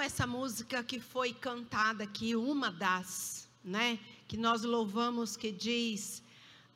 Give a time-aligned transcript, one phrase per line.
[0.00, 3.98] essa música que foi cantada aqui, uma das, né?
[4.26, 6.22] Que nós louvamos que diz: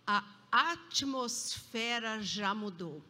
[0.07, 3.03] a atmosfera já mudou.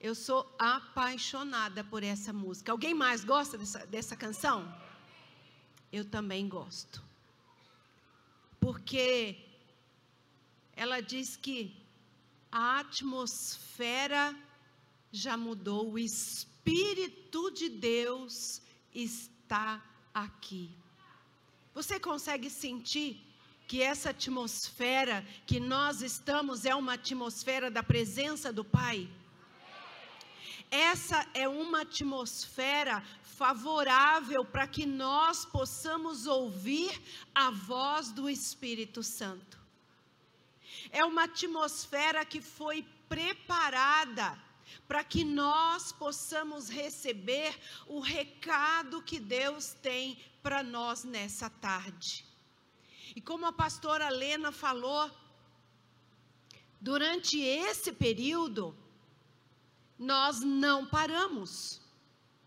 [0.00, 2.72] Eu sou apaixonada por essa música.
[2.72, 4.74] Alguém mais gosta dessa, dessa canção?
[5.92, 7.02] Eu também gosto.
[8.58, 9.44] Porque
[10.74, 11.76] ela diz que
[12.50, 14.34] a atmosfera
[15.12, 18.62] já mudou, o Espírito de Deus
[18.94, 20.70] está aqui.
[21.74, 23.20] Você consegue sentir
[23.66, 29.08] que essa atmosfera que nós estamos é uma atmosfera da presença do Pai?
[30.70, 36.90] Essa é uma atmosfera favorável para que nós possamos ouvir
[37.34, 39.58] a voz do Espírito Santo.
[40.90, 44.38] É uma atmosfera que foi preparada
[44.86, 52.24] para que nós possamos receber o recado que Deus tem para nós nessa tarde.
[53.14, 55.10] E como a pastora Lena falou,
[56.80, 58.76] durante esse período,
[59.98, 61.80] nós não paramos.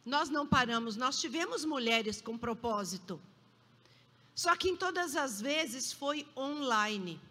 [0.05, 3.21] Nós não paramos, nós tivemos mulheres com propósito.
[4.35, 7.21] Só que em todas as vezes foi online.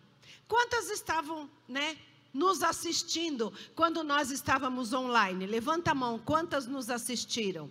[0.48, 1.98] Quantas estavam, né,
[2.32, 5.46] nos assistindo quando nós estávamos online?
[5.46, 7.70] Levanta a mão, quantas nos assistiram?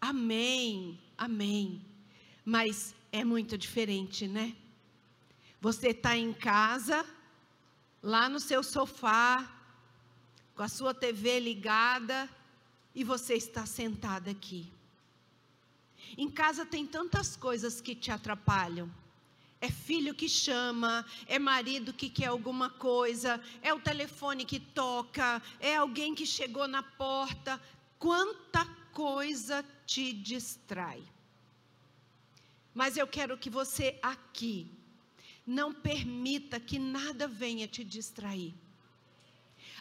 [0.00, 1.84] Amém, amém.
[2.44, 4.56] Mas é muito diferente, né?
[5.60, 7.04] Você está em casa,
[8.02, 9.58] lá no seu sofá,
[10.54, 12.28] com a sua TV ligada
[12.94, 14.72] e você está sentada aqui.
[16.16, 18.90] Em casa tem tantas coisas que te atrapalham.
[19.60, 25.42] É filho que chama, é marido que quer alguma coisa, é o telefone que toca,
[25.58, 27.60] é alguém que chegou na porta.
[27.98, 31.02] Quanta coisa te distrai.
[32.72, 34.70] Mas eu quero que você aqui
[35.44, 38.54] não permita que nada venha te distrair.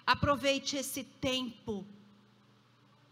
[0.05, 1.85] Aproveite esse tempo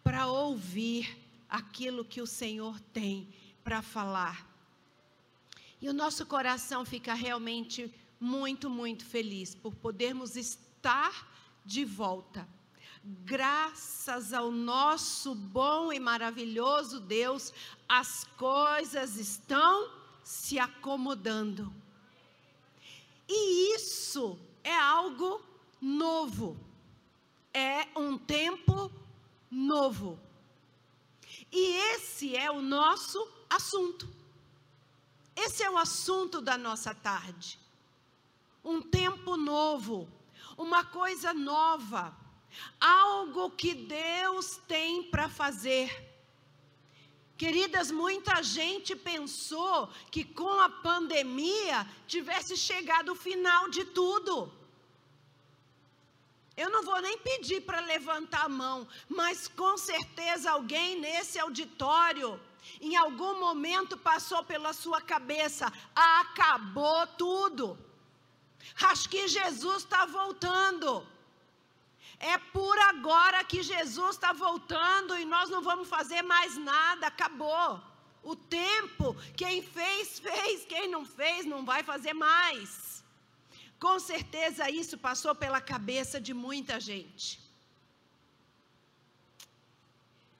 [0.03, 1.17] para ouvir
[1.49, 3.27] aquilo que o Senhor tem
[3.63, 4.54] para falar.
[5.81, 11.31] E o nosso coração fica realmente muito, muito feliz por podermos estar
[11.65, 12.47] de volta.
[13.03, 17.53] Graças ao nosso bom e maravilhoso Deus,
[17.87, 19.91] as coisas estão
[20.23, 21.71] se acomodando.
[23.27, 25.41] E isso é algo
[25.81, 26.57] novo
[27.55, 28.91] é um tempo
[29.49, 30.19] novo.
[31.49, 34.09] E esse é o nosso assunto.
[35.35, 37.59] Esse é o assunto da nossa tarde.
[38.63, 40.07] Um tempo novo,
[40.57, 42.15] uma coisa nova,
[42.79, 45.89] algo que Deus tem para fazer.
[47.37, 54.51] Queridas, muita gente pensou que com a pandemia tivesse chegado o final de tudo.
[56.55, 62.39] Eu não vou nem pedir para levantar a mão, mas com certeza alguém nesse auditório,
[62.81, 67.77] em algum momento passou pela sua cabeça: acabou tudo.
[68.81, 71.05] Acho que Jesus está voltando.
[72.19, 77.81] É por agora que Jesus está voltando e nós não vamos fazer mais nada, acabou.
[78.23, 83.03] O tempo, quem fez, fez, quem não fez, não vai fazer mais.
[83.79, 87.39] Com certeza isso passou pela cabeça de muita gente.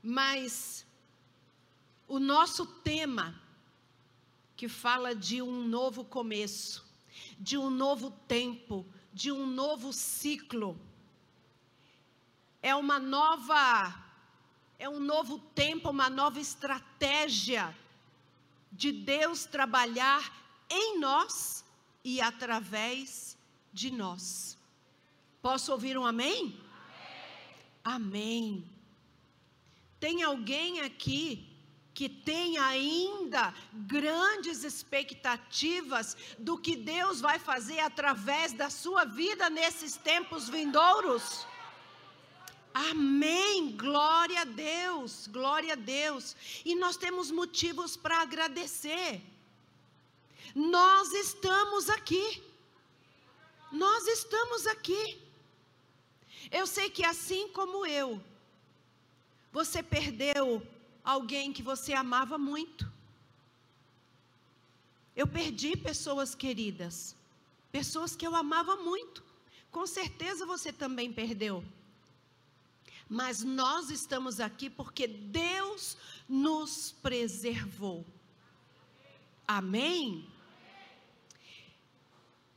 [0.01, 0.84] Mas
[2.07, 3.39] o nosso tema,
[4.55, 6.85] que fala de um novo começo,
[7.39, 10.79] de um novo tempo, de um novo ciclo,
[12.61, 13.93] é uma nova,
[14.79, 17.75] é um novo tempo, uma nova estratégia
[18.71, 20.33] de Deus trabalhar
[20.69, 21.63] em nós
[22.03, 23.37] e através
[23.71, 24.57] de nós.
[25.41, 26.59] Posso ouvir um amém?
[27.83, 28.63] Amém.
[28.63, 28.69] amém.
[29.99, 31.54] Tem alguém aqui
[31.95, 39.95] que tem ainda grandes expectativas do que Deus vai fazer através da sua vida nesses
[39.95, 41.47] tempos vindouros?
[42.73, 43.77] Amém.
[43.77, 45.27] Glória a Deus.
[45.27, 46.35] Glória a Deus.
[46.65, 49.21] E nós temos motivos para agradecer.
[50.53, 52.43] Nós estamos aqui.
[53.71, 55.17] Nós estamos aqui.
[56.51, 58.21] Eu sei que assim como eu,
[59.53, 60.61] você perdeu
[61.05, 62.91] alguém que você amava muito.
[65.15, 67.15] Eu perdi pessoas queridas,
[67.71, 69.23] pessoas que eu amava muito.
[69.71, 71.63] Com certeza você também perdeu.
[73.07, 75.95] Mas nós estamos aqui porque Deus
[76.27, 78.03] nos preservou.
[79.47, 80.27] Amém?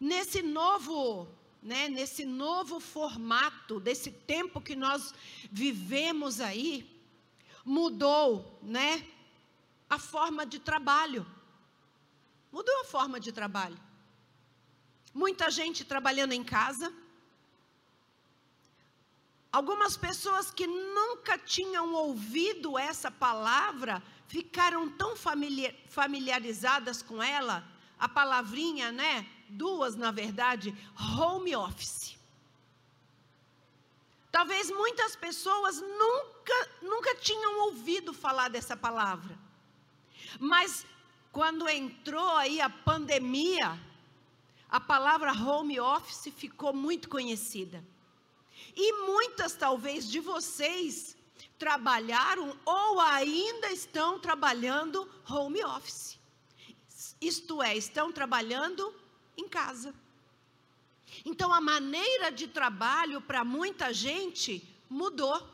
[0.00, 1.28] Nesse novo,
[1.62, 5.12] né, nesse novo formato, desse tempo que nós
[5.50, 6.97] vivemos aí,
[7.68, 9.06] mudou, né,
[9.90, 11.26] a forma de trabalho.
[12.50, 13.78] Mudou a forma de trabalho.
[15.14, 16.92] Muita gente trabalhando em casa.
[19.52, 25.14] Algumas pessoas que nunca tinham ouvido essa palavra ficaram tão
[25.88, 27.66] familiarizadas com ela,
[27.98, 29.28] a palavrinha, né?
[29.48, 30.74] Duas, na verdade,
[31.18, 32.17] home office.
[34.38, 39.36] Talvez muitas pessoas nunca, nunca tinham ouvido falar dessa palavra.
[40.38, 40.86] Mas
[41.32, 43.76] quando entrou aí a pandemia,
[44.68, 47.84] a palavra home office ficou muito conhecida.
[48.76, 51.16] E muitas, talvez, de vocês
[51.58, 56.16] trabalharam ou ainda estão trabalhando home office.
[57.20, 58.94] Isto é, estão trabalhando
[59.36, 59.92] em casa.
[61.24, 65.46] Então, a maneira de trabalho para muita gente mudou.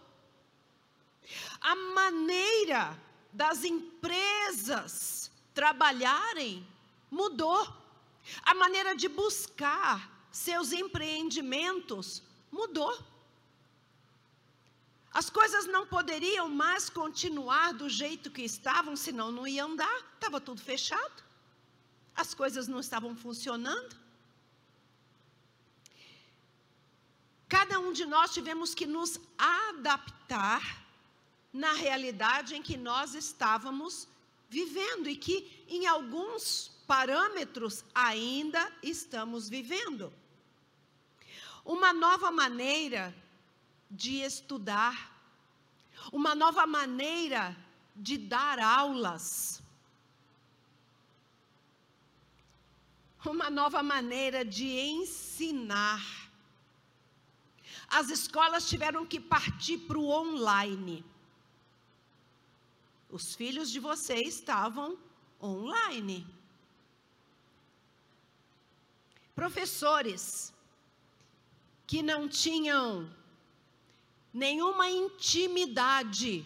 [1.60, 2.98] A maneira
[3.32, 6.66] das empresas trabalharem
[7.10, 7.66] mudou.
[8.42, 12.96] A maneira de buscar seus empreendimentos mudou.
[15.12, 20.40] As coisas não poderiam mais continuar do jeito que estavam, senão não ia andar, estava
[20.40, 21.22] tudo fechado.
[22.16, 24.03] As coisas não estavam funcionando.
[27.48, 30.84] Cada um de nós tivemos que nos adaptar
[31.52, 34.08] na realidade em que nós estávamos
[34.48, 40.12] vivendo e que em alguns parâmetros ainda estamos vivendo.
[41.64, 43.14] Uma nova maneira
[43.90, 45.12] de estudar,
[46.12, 47.56] uma nova maneira
[47.94, 49.62] de dar aulas,
[53.24, 56.23] uma nova maneira de ensinar.
[57.88, 61.04] As escolas tiveram que partir para o online.
[63.10, 64.98] Os filhos de vocês estavam
[65.40, 66.26] online.
[69.34, 70.52] Professores
[71.86, 73.10] que não tinham
[74.32, 76.44] nenhuma intimidade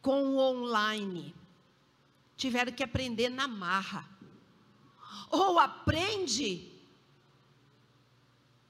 [0.00, 1.34] com o online,
[2.36, 4.08] tiveram que aprender na marra.
[5.30, 6.70] Ou aprende,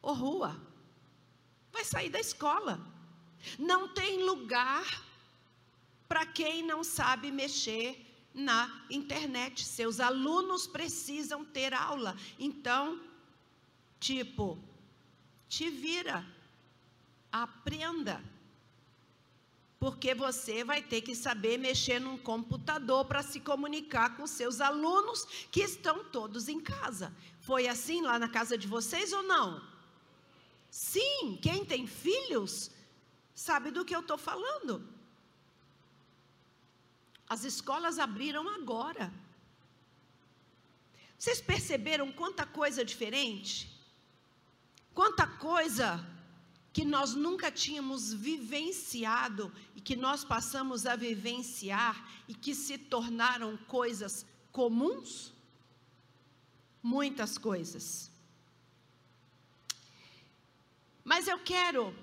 [0.01, 0.64] ou rua.
[1.75, 2.75] Vai sair da escola.
[3.59, 4.87] Não tem lugar
[6.09, 7.89] para quem não sabe mexer
[8.33, 9.65] na internet.
[9.65, 12.17] Seus alunos precisam ter aula.
[12.39, 13.01] Então,
[13.99, 14.57] tipo,
[15.49, 16.25] te vira,
[17.33, 18.23] aprenda.
[19.81, 25.25] Porque você vai ter que saber mexer num computador para se comunicar com seus alunos
[25.51, 27.13] que estão todos em casa.
[27.41, 29.74] Foi assim lá na casa de vocês ou não?
[30.75, 32.69] Sim, quem tem filhos
[33.33, 34.85] sabe do que eu estou falando.
[37.29, 39.15] As escolas abriram agora.
[41.17, 43.71] Vocês perceberam quanta coisa diferente?
[44.93, 46.05] Quanta coisa
[46.73, 51.95] que nós nunca tínhamos vivenciado e que nós passamos a vivenciar
[52.27, 55.33] e que se tornaram coisas comuns?
[56.83, 58.13] Muitas coisas.
[61.05, 61.95] Mas eu quero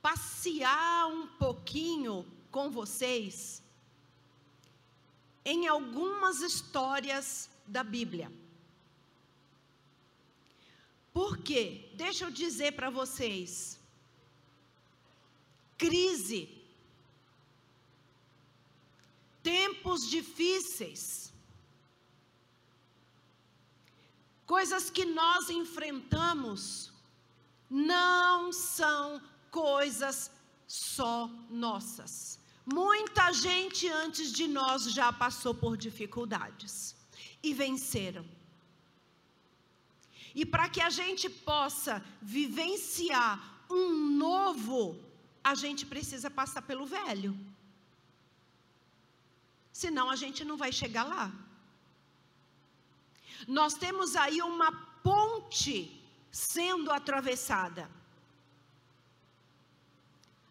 [0.00, 3.62] passear um pouquinho com vocês
[5.44, 8.30] em algumas histórias da Bíblia.
[11.12, 11.90] Por quê?
[11.94, 13.78] Deixa eu dizer para vocês.
[15.76, 16.48] Crise.
[19.42, 21.32] Tempos difíceis.
[24.46, 26.93] Coisas que nós enfrentamos
[27.74, 30.30] não são coisas
[30.68, 32.38] só nossas.
[32.64, 36.94] Muita gente antes de nós já passou por dificuldades
[37.42, 38.24] e venceram.
[40.34, 43.32] E para que a gente possa vivenciar
[43.68, 43.90] um
[44.24, 44.96] novo,
[45.42, 47.36] a gente precisa passar pelo velho.
[49.72, 51.32] Senão a gente não vai chegar lá.
[53.48, 54.70] Nós temos aí uma
[55.02, 56.03] ponte
[56.34, 57.88] sendo atravessada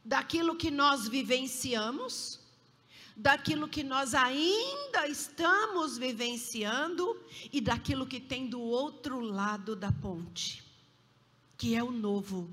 [0.03, 2.39] daquilo que nós vivenciamos,
[3.17, 7.21] daquilo que nós ainda estamos vivenciando
[7.51, 10.63] e daquilo que tem do outro lado da ponte,
[11.57, 12.49] que é o novo.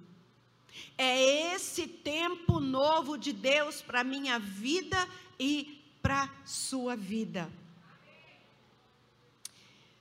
[0.98, 5.08] É esse tempo novo de Deus para minha vida
[5.38, 7.48] e para sua vida.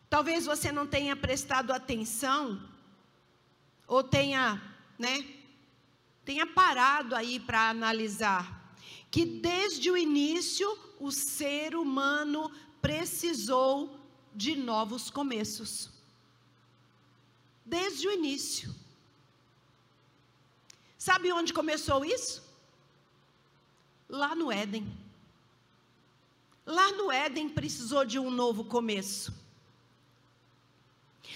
[0.10, 2.69] Talvez você não tenha prestado atenção
[3.90, 4.62] ou tenha,
[4.98, 5.26] né,
[6.24, 8.60] tenha parado aí para analisar
[9.10, 14.00] que desde o início o ser humano precisou
[14.36, 15.90] de novos começos.
[17.66, 18.74] Desde o início.
[20.96, 22.44] Sabe onde começou isso?
[24.08, 24.86] Lá no Éden.
[26.64, 29.34] Lá no Éden precisou de um novo começo.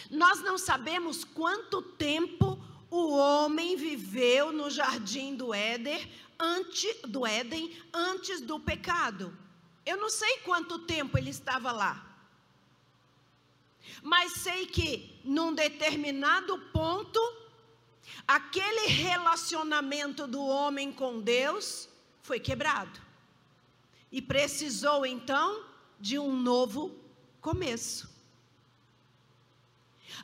[0.10, 7.76] Nós não sabemos quanto tempo o homem viveu no jardim do Éden antes do Éden
[7.92, 9.36] antes do pecado.
[9.86, 12.06] Eu não sei quanto tempo ele estava lá.
[14.02, 17.20] Mas sei que num determinado ponto
[18.28, 21.90] aquele relacionamento do homem com Deus
[22.22, 23.02] foi quebrado.
[24.12, 25.66] E precisou então
[26.00, 26.96] de um novo
[27.42, 28.13] começo.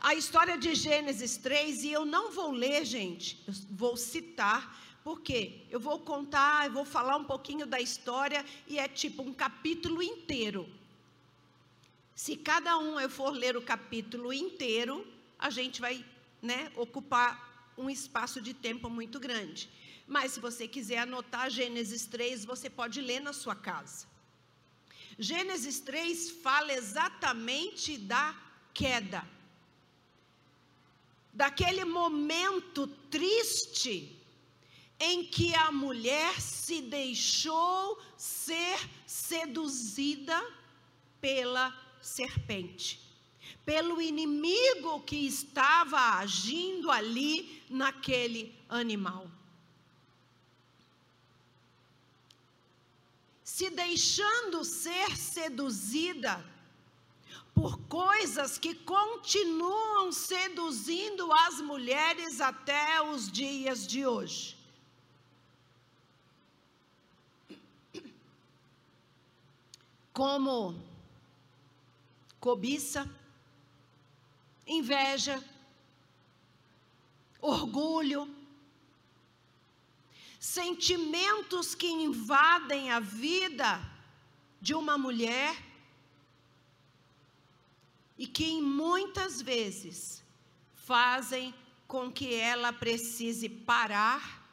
[0.01, 5.65] A história de Gênesis 3, e eu não vou ler, gente, eu vou citar, porque
[5.69, 10.01] eu vou contar, eu vou falar um pouquinho da história, e é tipo um capítulo
[10.01, 10.69] inteiro.
[12.15, 15.05] Se cada um eu for ler o capítulo inteiro,
[15.37, 16.05] a gente vai
[16.41, 19.69] né, ocupar um espaço de tempo muito grande.
[20.07, 24.07] Mas se você quiser anotar Gênesis 3, você pode ler na sua casa.
[25.17, 28.33] Gênesis 3 fala exatamente da
[28.73, 29.38] queda
[31.33, 34.15] daquele momento triste
[34.99, 40.37] em que a mulher se deixou ser seduzida
[41.21, 42.99] pela serpente,
[43.65, 49.29] pelo inimigo que estava agindo ali naquele animal.
[53.43, 56.43] Se deixando ser seduzida
[57.59, 64.57] por coisas que continuam seduzindo as mulheres até os dias de hoje.
[70.13, 70.81] Como
[72.39, 73.09] cobiça,
[74.65, 75.43] inveja,
[77.41, 78.33] orgulho,
[80.39, 83.81] sentimentos que invadem a vida
[84.61, 85.68] de uma mulher
[88.19, 90.21] e que muitas vezes
[90.75, 91.55] fazem
[91.87, 94.45] com que ela precise parar,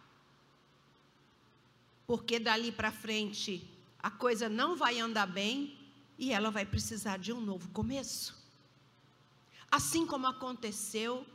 [2.06, 3.68] porque dali para frente
[3.98, 5.76] a coisa não vai andar bem
[6.16, 8.40] e ela vai precisar de um novo começo.
[9.68, 11.26] Assim como aconteceu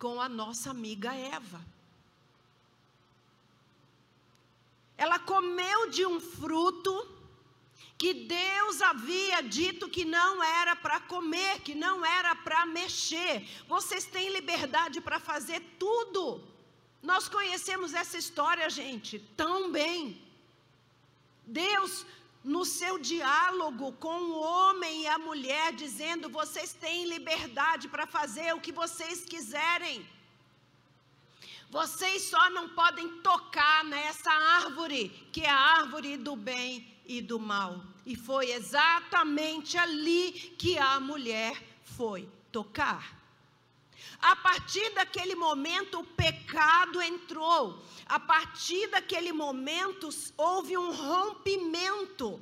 [0.00, 1.64] com a nossa amiga Eva.
[4.98, 7.21] Ela comeu de um fruto
[8.02, 13.34] que Deus havia dito que não era para comer, que não era para mexer.
[13.74, 16.22] Vocês têm liberdade para fazer tudo.
[17.10, 20.20] Nós conhecemos essa história, gente, tão bem.
[21.46, 22.04] Deus,
[22.42, 28.52] no seu diálogo com o homem e a mulher, dizendo: vocês têm liberdade para fazer
[28.52, 30.04] o que vocês quiserem.
[31.70, 34.32] Vocês só não podem tocar nessa
[34.62, 37.80] árvore, que é a árvore do bem e do mal.
[38.06, 43.20] E foi exatamente ali que a mulher foi tocar.
[44.20, 47.82] A partir daquele momento, o pecado entrou.
[48.06, 52.40] A partir daquele momento, houve um rompimento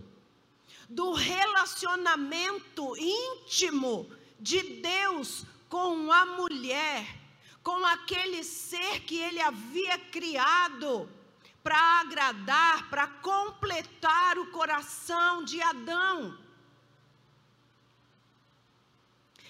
[0.88, 7.06] do relacionamento íntimo de Deus com a mulher,
[7.62, 11.08] com aquele ser que ele havia criado
[11.62, 16.38] para agradar, para completar o coração de Adão.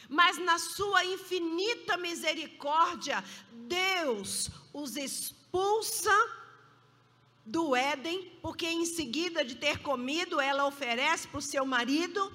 [0.09, 6.11] Mas na sua infinita misericórdia, Deus os expulsa
[7.47, 12.33] do Éden, porque em seguida de ter comido, ela oferece para o seu marido,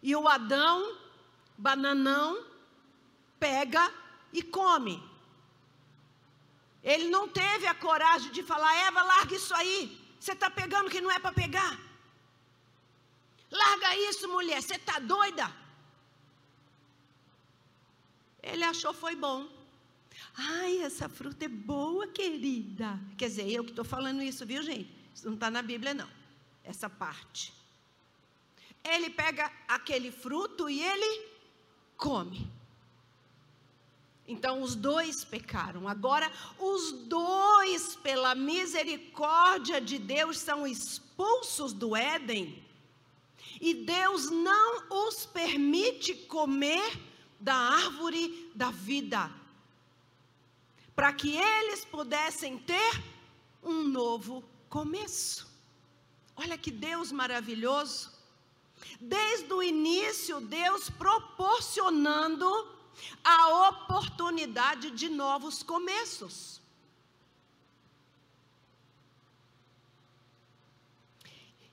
[0.00, 0.96] e o Adão,
[1.58, 2.44] bananão,
[3.38, 3.92] pega
[4.32, 5.11] e come.
[6.82, 9.98] Ele não teve a coragem de falar: Eva, larga isso aí.
[10.18, 11.78] Você está pegando que não é para pegar.
[13.50, 14.62] Larga isso, mulher.
[14.62, 15.54] Você está doida?
[18.42, 19.48] Ele achou foi bom.
[20.36, 22.98] Ai, essa fruta é boa, querida.
[23.16, 24.90] Quer dizer, eu que estou falando isso, viu, gente?
[25.14, 26.08] Isso não está na Bíblia, não.
[26.64, 27.52] Essa parte.
[28.82, 31.28] Ele pega aquele fruto e ele
[31.96, 32.50] come.
[34.32, 35.86] Então os dois pecaram.
[35.86, 42.62] Agora os dois, pela misericórdia de Deus, são expulsos do Éden.
[43.60, 46.98] E Deus não os permite comer
[47.38, 49.30] da árvore da vida.
[50.96, 53.02] Para que eles pudessem ter
[53.62, 55.46] um novo começo.
[56.34, 58.10] Olha que Deus maravilhoso.
[59.00, 62.46] Desde o início, Deus proporcionando
[63.24, 66.60] a oportunidade de novos começos.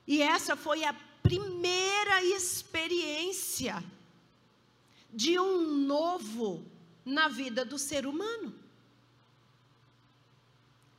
[0.08, 3.84] E essa foi a primeira experiência
[5.14, 6.66] de um novo
[7.06, 8.54] na vida do ser humano.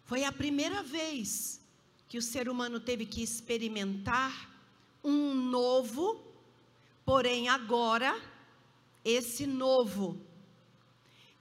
[0.05, 1.61] Foi a primeira vez
[2.09, 4.51] que o ser humano teve que experimentar
[5.03, 6.21] um novo,
[7.05, 8.21] porém agora,
[9.05, 10.21] esse novo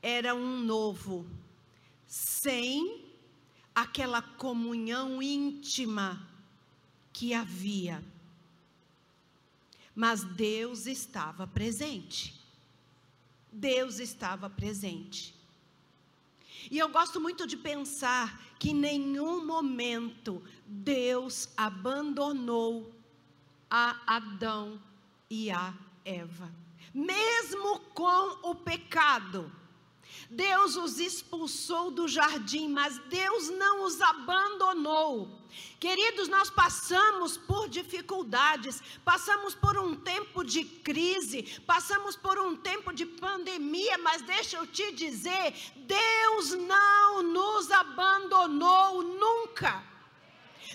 [0.01, 1.29] era um novo
[2.07, 3.05] sem
[3.75, 6.27] aquela comunhão íntima
[7.11, 8.03] que havia.
[9.93, 12.39] Mas Deus estava presente.
[13.51, 15.35] Deus estava presente.
[16.69, 22.93] E eu gosto muito de pensar que em nenhum momento Deus abandonou
[23.69, 24.81] a Adão
[25.29, 25.73] e a
[26.03, 26.58] Eva.
[26.93, 29.51] Mesmo com o pecado,
[30.29, 35.39] Deus os expulsou do jardim, mas Deus não os abandonou.
[35.79, 42.93] Queridos, nós passamos por dificuldades, passamos por um tempo de crise, passamos por um tempo
[42.93, 49.88] de pandemia, mas deixa eu te dizer: Deus não nos abandonou nunca.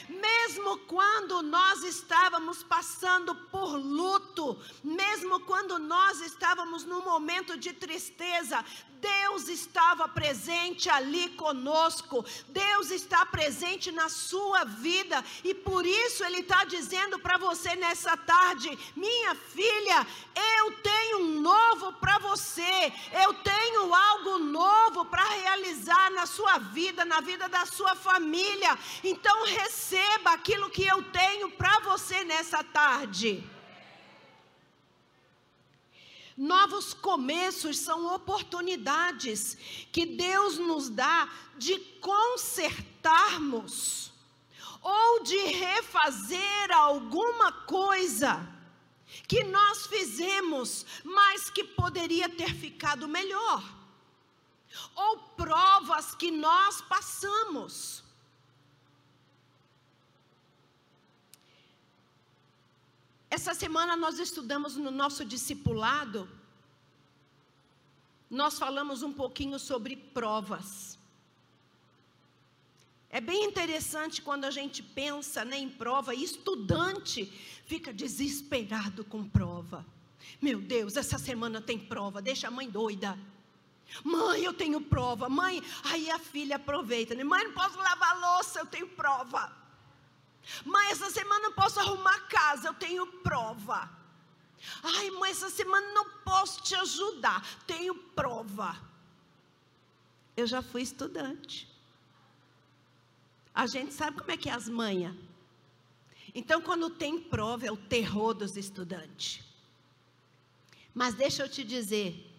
[0.08, 8.64] Mesmo quando nós estávamos passando por luto, mesmo quando nós estávamos num momento de tristeza,
[9.04, 16.38] Deus estava presente ali conosco, Deus está presente na sua vida, e por isso Ele
[16.38, 20.06] está dizendo para você nessa tarde: minha filha,
[20.56, 22.92] eu tenho um novo para você,
[23.24, 29.44] eu tenho algo novo para realizar na sua vida, na vida da sua família, então
[29.44, 33.53] receba aquilo que eu tenho para você nessa tarde.
[36.36, 39.56] Novos começos são oportunidades
[39.92, 44.12] que Deus nos dá de consertarmos
[44.82, 48.52] ou de refazer alguma coisa
[49.26, 53.62] que nós fizemos, mas que poderia ter ficado melhor,
[54.94, 58.03] ou provas que nós passamos.
[63.34, 66.28] Essa semana nós estudamos no nosso discipulado,
[68.30, 70.96] nós falamos um pouquinho sobre provas.
[73.10, 77.24] É bem interessante quando a gente pensa né, em prova, estudante
[77.66, 79.84] fica desesperado com prova.
[80.40, 83.18] Meu Deus, essa semana tem prova, deixa a mãe doida.
[84.04, 85.28] Mãe, eu tenho prova.
[85.28, 87.16] Mãe, aí a filha aproveita.
[87.16, 87.24] Né?
[87.24, 89.63] Mãe, não posso lavar louça, eu tenho prova.
[90.64, 93.90] Mãe, essa semana não posso arrumar casa, eu tenho prova.
[94.82, 98.76] Ai, mãe, essa semana não posso te ajudar, tenho prova.
[100.36, 101.68] Eu já fui estudante.
[103.54, 105.14] A gente sabe como é que é as manhas.
[106.34, 109.44] Então, quando tem prova, é o terror dos estudantes.
[110.92, 112.30] Mas deixa eu te dizer,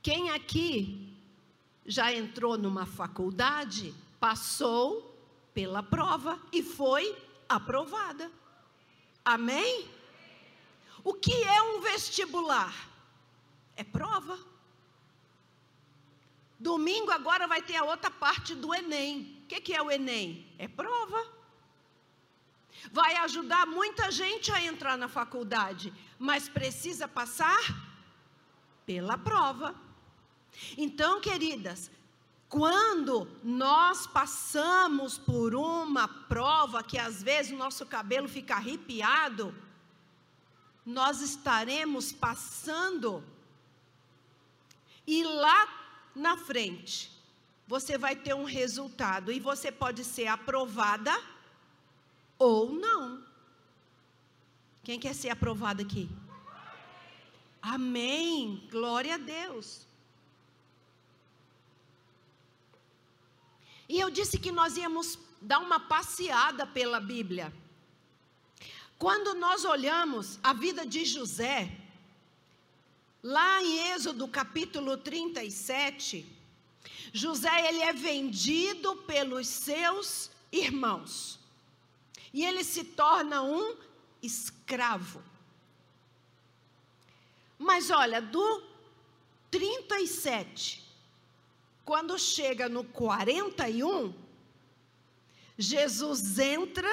[0.00, 1.16] quem aqui
[1.84, 5.17] já entrou numa faculdade, passou
[5.58, 7.04] pela prova e foi
[7.48, 8.30] aprovada.
[9.24, 9.90] Amém?
[11.02, 12.72] O que é um vestibular?
[13.74, 14.38] É prova.
[16.60, 19.42] Domingo agora vai ter a outra parte do Enem.
[19.42, 20.46] O que, que é o Enem?
[20.58, 21.26] É prova.
[22.92, 27.58] Vai ajudar muita gente a entrar na faculdade, mas precisa passar
[28.86, 29.74] pela prova.
[30.76, 31.90] Então, queridas,
[32.48, 39.54] quando nós passamos por uma prova que às vezes o nosso cabelo fica arrepiado,
[40.84, 43.22] nós estaremos passando
[45.06, 45.68] e lá
[46.14, 47.10] na frente
[47.66, 51.12] você vai ter um resultado e você pode ser aprovada
[52.38, 53.22] ou não.
[54.82, 56.08] Quem quer ser aprovado aqui?
[57.60, 58.66] Amém.
[58.70, 59.87] Glória a Deus.
[63.88, 67.52] E eu disse que nós íamos dar uma passeada pela Bíblia.
[68.98, 71.72] Quando nós olhamos a vida de José,
[73.22, 76.24] Lá em Êxodo capítulo 37,
[77.12, 81.38] José ele é vendido pelos seus irmãos.
[82.32, 83.76] E ele se torna um
[84.22, 85.20] escravo.
[87.58, 88.62] Mas olha, do
[89.50, 90.87] 37,
[91.88, 94.14] quando chega no 41,
[95.56, 96.86] Jesus entra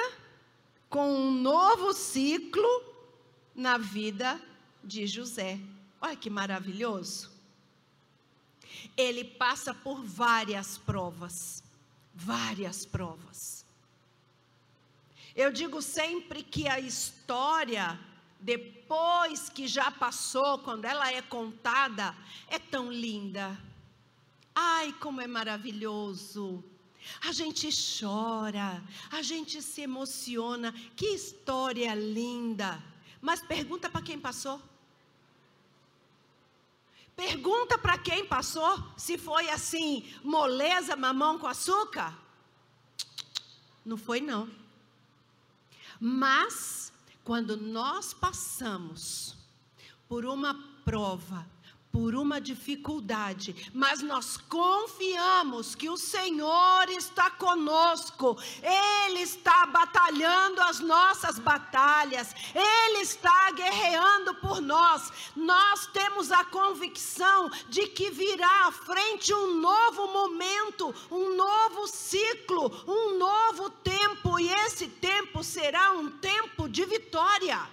[0.88, 2.66] com um novo ciclo
[3.54, 4.40] na vida
[4.82, 5.60] de José.
[6.00, 7.30] Olha que maravilhoso.
[8.96, 11.62] Ele passa por várias provas,
[12.14, 13.66] várias provas.
[15.34, 18.00] Eu digo sempre que a história,
[18.40, 22.16] depois que já passou, quando ela é contada,
[22.48, 23.65] é tão linda.
[24.58, 26.64] Ai, como é maravilhoso.
[27.20, 30.72] A gente chora, a gente se emociona.
[30.96, 32.82] Que história linda.
[33.20, 34.60] Mas pergunta para quem passou.
[37.14, 42.16] Pergunta para quem passou se foi assim, moleza, mamão com açúcar.
[43.84, 44.50] Não foi não.
[46.00, 46.92] Mas
[47.24, 49.36] quando nós passamos
[50.08, 51.46] por uma prova,
[51.96, 60.78] por uma dificuldade, mas nós confiamos que o Senhor está conosco, Ele está batalhando as
[60.78, 65.10] nossas batalhas, Ele está guerreando por nós.
[65.34, 72.70] Nós temos a convicção de que virá à frente um novo momento, um novo ciclo,
[72.86, 77.66] um novo tempo, e esse tempo será um tempo de vitória.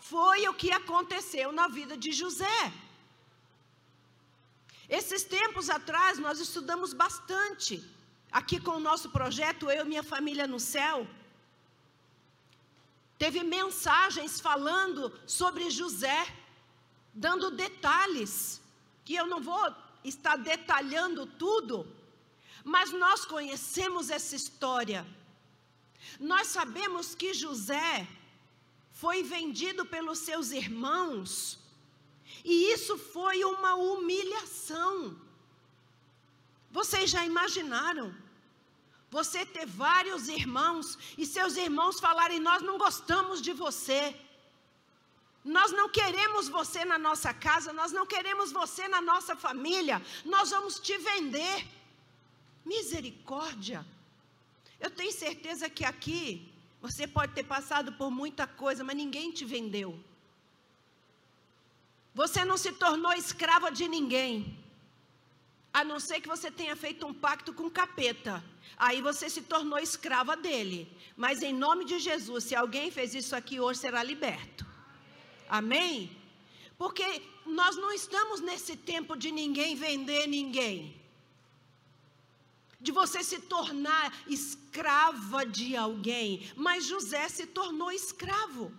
[0.00, 2.87] Foi o que aconteceu na vida de José.
[4.88, 7.84] Esses tempos atrás nós estudamos bastante,
[8.32, 11.06] aqui com o nosso projeto Eu e Minha Família no Céu.
[13.18, 16.26] Teve mensagens falando sobre José,
[17.12, 18.62] dando detalhes,
[19.04, 21.86] que eu não vou estar detalhando tudo,
[22.64, 25.06] mas nós conhecemos essa história.
[26.18, 28.08] Nós sabemos que José
[28.90, 31.57] foi vendido pelos seus irmãos
[32.52, 34.92] e isso foi uma humilhação.
[36.78, 38.06] Vocês já imaginaram?
[39.16, 40.86] Você ter vários irmãos
[41.22, 44.00] e seus irmãos falarem: Nós não gostamos de você.
[45.44, 50.50] Nós não queremos você na nossa casa, nós não queremos você na nossa família, nós
[50.50, 51.56] vamos te vender.
[52.64, 53.80] Misericórdia.
[54.80, 56.20] Eu tenho certeza que aqui
[56.80, 59.90] você pode ter passado por muita coisa, mas ninguém te vendeu.
[62.14, 64.58] Você não se tornou escrava de ninguém.
[65.72, 68.42] A não ser que você tenha feito um pacto com o capeta.
[68.76, 70.90] Aí você se tornou escrava dele.
[71.16, 74.66] Mas em nome de Jesus, se alguém fez isso aqui hoje, será liberto.
[75.48, 76.16] Amém?
[76.76, 80.96] Porque nós não estamos nesse tempo de ninguém vender ninguém.
[82.80, 86.50] De você se tornar escrava de alguém.
[86.54, 88.72] Mas José se tornou escravo.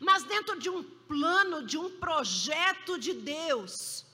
[0.00, 4.04] Mas dentro de um plano, de um projeto de Deus,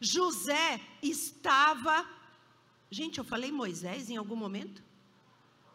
[0.00, 2.06] José estava.
[2.90, 4.82] Gente, eu falei Moisés em algum momento?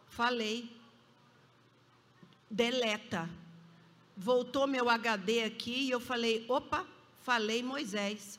[0.08, 0.70] Falei.
[2.50, 3.28] Deleta.
[4.16, 6.86] Voltou meu HD aqui e eu falei: opa,
[7.22, 8.38] falei Moisés.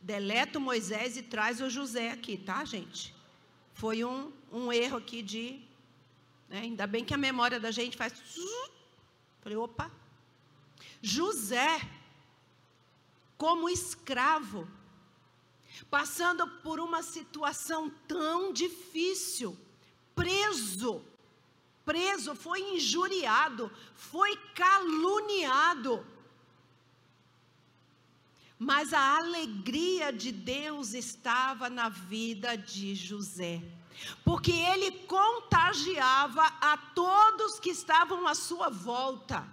[0.00, 3.14] Deleta o Moisés e traz o José aqui, tá, gente?
[3.74, 5.60] Foi um, um erro aqui de.
[6.48, 8.12] Né, ainda bem que a memória da gente faz.
[9.40, 9.90] Falei, opa.
[11.02, 11.80] José,
[13.38, 14.68] como escravo,
[15.90, 19.58] passando por uma situação tão difícil,
[20.14, 21.02] preso,
[21.84, 26.06] preso, foi injuriado, foi caluniado.
[28.58, 33.79] Mas a alegria de Deus estava na vida de José
[34.24, 39.46] porque ele contagiava a todos que estavam à sua volta.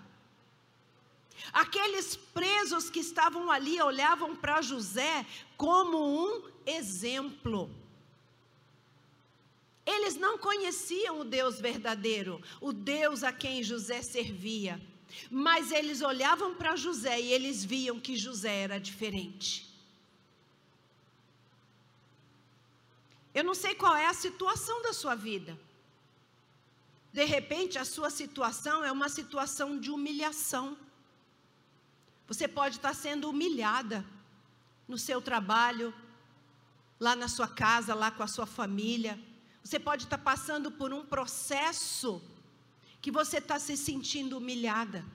[1.53, 7.69] Aqueles presos que estavam ali olhavam para José como um exemplo.
[9.85, 14.81] Eles não conheciam o Deus verdadeiro, o Deus a quem José servia,
[15.31, 19.66] mas eles olhavam para José e eles viam que José era diferente.
[23.37, 25.55] Eu não sei qual é a situação da sua vida.
[27.13, 30.75] De repente, a sua situação é uma situação de humilhação.
[32.27, 34.03] Você pode estar sendo humilhada
[34.87, 35.93] no seu trabalho,
[36.99, 39.19] lá na sua casa, lá com a sua família.
[39.63, 42.19] Você pode estar passando por um processo
[42.99, 45.05] que você está se sentindo humilhada.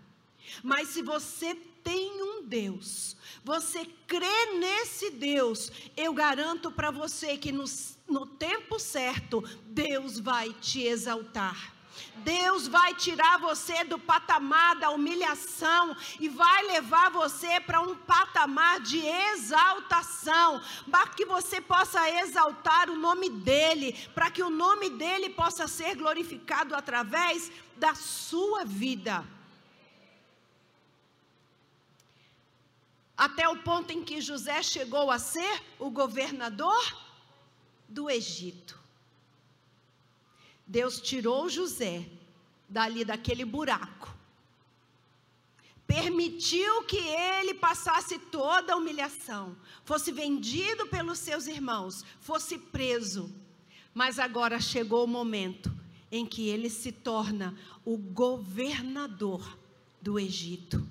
[0.62, 7.50] Mas se você tem um Deus, você crê nesse Deus, eu garanto para você que
[7.50, 7.64] no,
[8.12, 11.72] no tempo certo, Deus vai te exaltar.
[12.16, 18.80] Deus vai tirar você do patamar da humilhação e vai levar você para um patamar
[18.80, 25.30] de exaltação, para que você possa exaltar o nome dEle, para que o nome dEle
[25.30, 29.24] possa ser glorificado através da sua vida.
[33.16, 37.01] Até o ponto em que José chegou a ser o governador
[37.92, 38.80] do Egito.
[40.66, 42.06] Deus tirou José
[42.68, 44.16] dali daquele buraco.
[45.86, 53.30] Permitiu que ele passasse toda a humilhação, fosse vendido pelos seus irmãos, fosse preso.
[53.92, 55.70] Mas agora chegou o momento
[56.10, 59.58] em que ele se torna o governador
[60.00, 60.88] do Egito.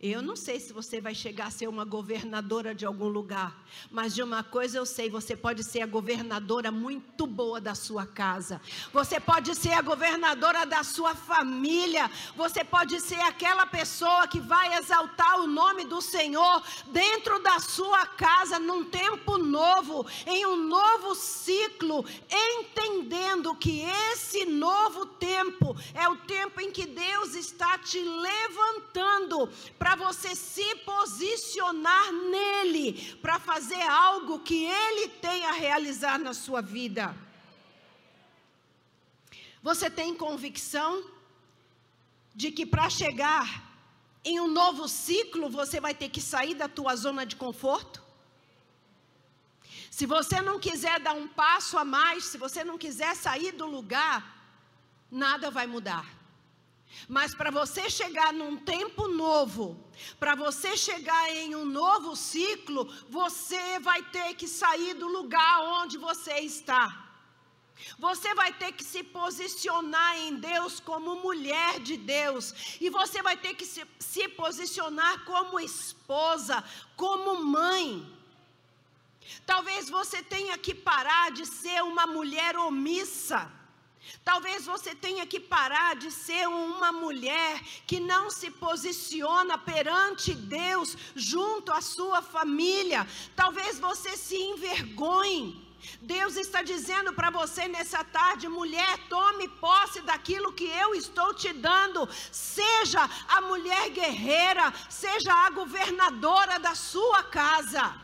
[0.00, 4.14] Eu não sei se você vai chegar a ser uma governadora de algum lugar, mas
[4.14, 8.60] de uma coisa eu sei: você pode ser a governadora muito boa da sua casa,
[8.92, 14.78] você pode ser a governadora da sua família, você pode ser aquela pessoa que vai
[14.78, 21.16] exaltar o nome do Senhor dentro da sua casa, num tempo novo, em um novo
[21.16, 23.80] ciclo, entendendo que
[24.12, 30.34] esse novo tempo é o tempo em que Deus está te levantando para para você
[30.34, 37.16] se posicionar nele, para fazer algo que ele tem a realizar na sua vida.
[39.62, 41.02] Você tem convicção
[42.34, 43.46] de que para chegar
[44.22, 48.02] em um novo ciclo, você vai ter que sair da tua zona de conforto?
[49.90, 53.64] Se você não quiser dar um passo a mais, se você não quiser sair do
[53.64, 54.36] lugar,
[55.10, 56.17] nada vai mudar.
[57.08, 59.82] Mas para você chegar num tempo novo,
[60.18, 65.96] para você chegar em um novo ciclo, você vai ter que sair do lugar onde
[65.96, 67.06] você está.
[67.98, 72.52] Você vai ter que se posicionar em Deus como mulher de Deus.
[72.80, 76.64] E você vai ter que se, se posicionar como esposa,
[76.96, 78.04] como mãe.
[79.46, 83.57] Talvez você tenha que parar de ser uma mulher omissa
[84.24, 90.96] Talvez você tenha que parar de ser uma mulher que não se posiciona perante Deus
[91.14, 93.06] junto à sua família.
[93.34, 95.68] Talvez você se envergonhe.
[96.00, 101.52] Deus está dizendo para você nessa tarde, mulher, tome posse daquilo que eu estou te
[101.52, 102.08] dando.
[102.32, 107.94] Seja a mulher guerreira, seja a governadora da sua casa.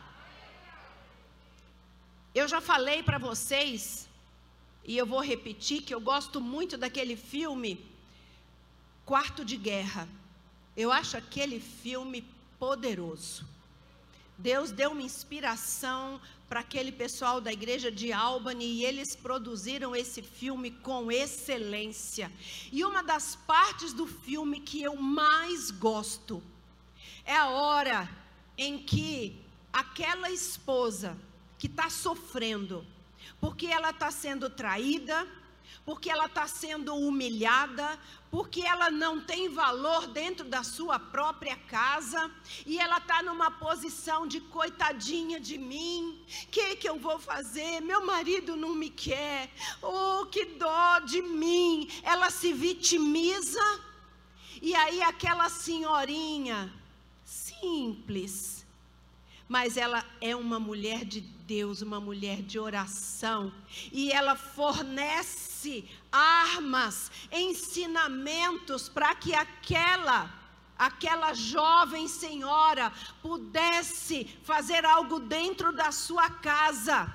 [2.33, 4.04] Eu já falei para vocês
[4.85, 7.83] e eu vou repetir que eu gosto muito daquele filme
[9.05, 10.07] Quarto de Guerra.
[10.77, 12.23] Eu acho aquele filme
[12.59, 13.45] poderoso.
[14.37, 20.21] Deus deu uma inspiração para aquele pessoal da igreja de Albany e eles produziram esse
[20.21, 22.31] filme com excelência.
[22.71, 26.43] E uma das partes do filme que eu mais gosto
[27.25, 28.09] é a hora
[28.57, 29.41] em que
[29.73, 31.17] aquela esposa
[31.57, 32.85] que está sofrendo,
[33.39, 35.27] porque ela está sendo traída,
[35.83, 37.99] porque ela está sendo humilhada,
[38.31, 42.29] porque ela não tem valor dentro da sua própria casa
[42.65, 46.23] e ela está numa posição de coitadinha de mim.
[46.43, 47.81] O que, que eu vou fazer?
[47.81, 49.51] Meu marido não me quer.
[49.81, 51.87] Oh, que dó de mim.
[52.03, 53.63] Ela se vitimiza
[54.61, 56.73] e aí aquela senhorinha
[57.23, 58.54] simples,
[59.47, 63.53] mas ela é uma mulher de Deus, uma mulher de oração,
[63.91, 70.43] e ela fornece armas, ensinamentos para que aquela
[70.77, 77.14] aquela jovem senhora pudesse fazer algo dentro da sua casa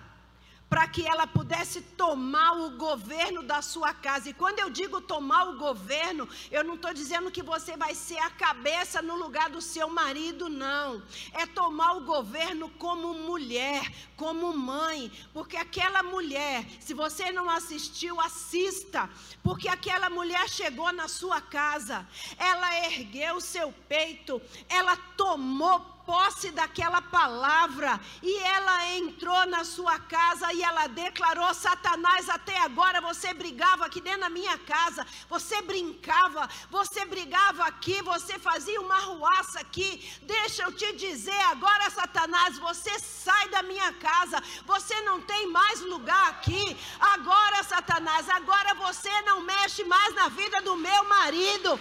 [0.70, 4.30] para que ela pudesse tomar o governo da sua casa.
[4.30, 8.18] E quando eu digo tomar o governo, eu não estou dizendo que você vai ser
[8.18, 11.02] a cabeça no lugar do seu marido, não.
[11.33, 18.20] É tomar o governo como mulher, como mãe, porque aquela mulher, se você não assistiu,
[18.20, 19.11] assista,
[19.42, 22.06] porque aquela mulher chegou na sua casa,
[22.38, 30.52] ela ergueu seu peito, ela tomou posse daquela palavra e ela entrou na sua casa
[30.52, 36.48] e ela declarou: Satanás, até agora você brigava aqui dentro da minha casa, você brincava,
[36.68, 39.90] você brigava aqui, você fazia uma ruaça aqui.
[40.22, 45.80] Deixa eu te dizer agora, Satanás, você sai da minha casa, você não tem mais
[45.82, 46.76] lugar aqui.
[47.14, 51.78] Agora, Satanás, agora você não mexe mais na vida do meu marido.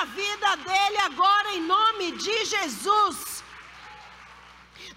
[0.00, 3.42] A vida dele agora em nome de Jesus.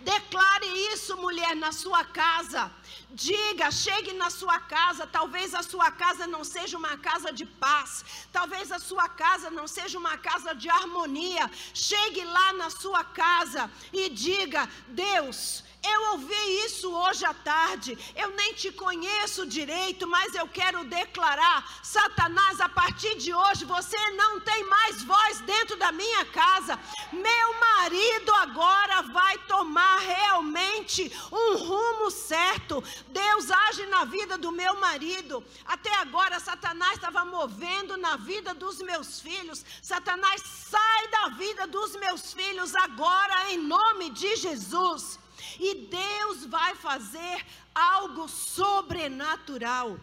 [0.02, 2.71] Declare isso, mulher, na sua casa.
[3.12, 5.08] Diga, chegue na sua casa.
[5.08, 8.04] Talvez a sua casa não seja uma casa de paz.
[8.32, 11.50] Talvez a sua casa não seja uma casa de harmonia.
[11.74, 17.98] Chegue lá na sua casa e diga: Deus, eu ouvi isso hoje à tarde.
[18.15, 23.98] Eu nem te conheço direito, mas eu quero declarar: Satanás, a partir de hoje você
[24.12, 26.80] não tem mais voz dentro da minha casa.
[27.12, 32.84] Meu marido agora vai tomar realmente um rumo certo.
[33.08, 35.44] Deus age na vida do meu marido.
[35.65, 39.65] Até agora, Satanás estava movendo na vida dos meus filhos.
[39.82, 45.21] Satanás sai da vida dos meus filhos agora, em nome de Jesus.
[45.62, 50.00] E Deus vai fazer algo sobrenatural.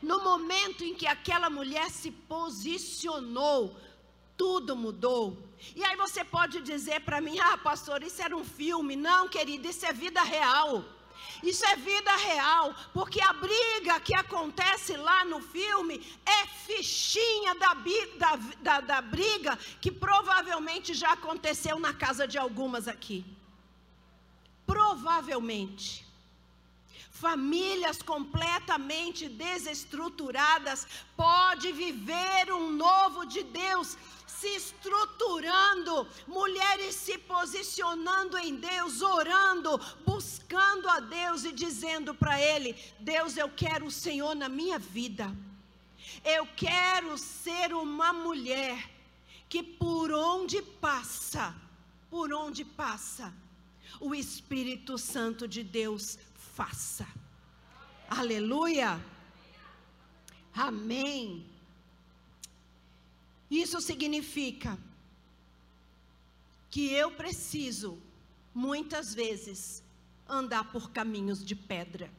[0.00, 3.76] No momento em que aquela mulher se posicionou,
[4.38, 5.36] tudo mudou.
[5.76, 8.96] E aí você pode dizer para mim: ah, pastor, isso era um filme.
[8.96, 10.82] Não, querido, isso é vida real.
[11.42, 17.74] Isso é vida real, porque a briga que acontece lá no filme é fichinha da,
[18.22, 23.22] da, da, da briga que provavelmente já aconteceu na casa de algumas aqui.
[24.70, 26.06] Provavelmente.
[27.10, 38.54] Famílias completamente desestruturadas pode viver um novo de Deus se estruturando, mulheres se posicionando em
[38.54, 44.48] Deus, orando, buscando a Deus e dizendo para Ele: Deus, eu quero o Senhor na
[44.48, 45.26] minha vida.
[46.24, 48.88] Eu quero ser uma mulher
[49.48, 51.54] que por onde passa,
[52.08, 53.34] por onde passa,
[54.00, 57.06] o Espírito Santo de Deus faça.
[58.08, 58.98] Aleluia.
[60.54, 61.46] Amém.
[63.50, 64.78] Isso significa
[66.70, 67.98] que eu preciso,
[68.54, 69.82] muitas vezes,
[70.28, 72.10] andar por caminhos de pedra.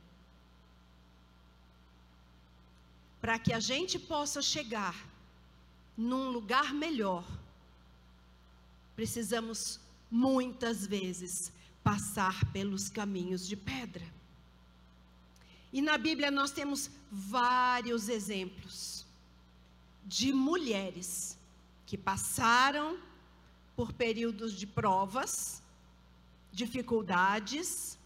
[3.19, 5.07] Para que a gente possa chegar
[5.97, 7.25] num lugar melhor,
[8.95, 11.51] precisamos muitas vezes
[11.83, 14.05] passar pelos caminhos de pedra.
[15.73, 19.05] E na Bíblia nós temos vários exemplos
[20.05, 21.37] de mulheres
[21.85, 22.97] que passaram
[23.75, 25.63] por períodos de provas,
[26.51, 27.97] dificuldades,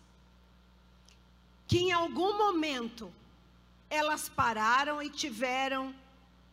[1.68, 3.12] que em algum momento
[3.90, 5.94] elas pararam e tiveram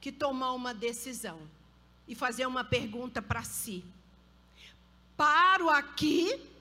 [0.00, 1.40] que tomar uma decisão
[2.08, 3.84] e fazer uma pergunta para si:
[5.16, 6.51] paro aqui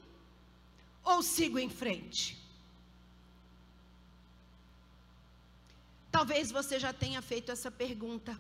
[1.04, 2.38] ou sigo em frente?
[6.12, 8.38] Talvez você já tenha feito essa pergunta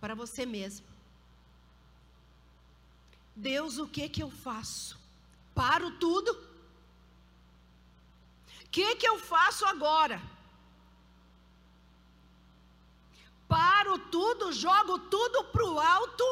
[0.00, 0.86] para você mesmo.
[3.34, 4.98] Deus, o que que eu faço?
[5.54, 6.32] Paro tudo?
[8.64, 10.20] O que que eu faço agora?
[13.48, 16.24] Paro tudo, jogo tudo para o alto?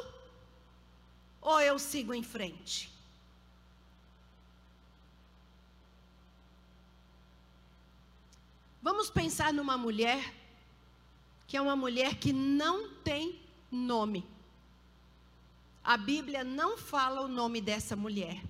[1.41, 2.90] Ou eu sigo em frente?
[8.83, 10.35] Vamos pensar numa mulher
[11.47, 13.41] que é uma mulher que não tem
[13.71, 14.25] nome.
[15.83, 18.41] A Bíblia não fala o nome dessa mulher.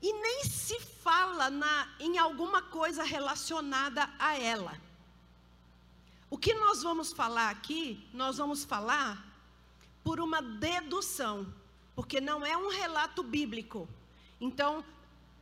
[0.00, 4.80] E nem se fala na, em alguma coisa relacionada a ela.
[6.30, 9.26] O que nós vamos falar aqui, nós vamos falar
[10.02, 11.46] por uma dedução,
[11.94, 13.88] porque não é um relato bíblico.
[14.40, 14.84] Então,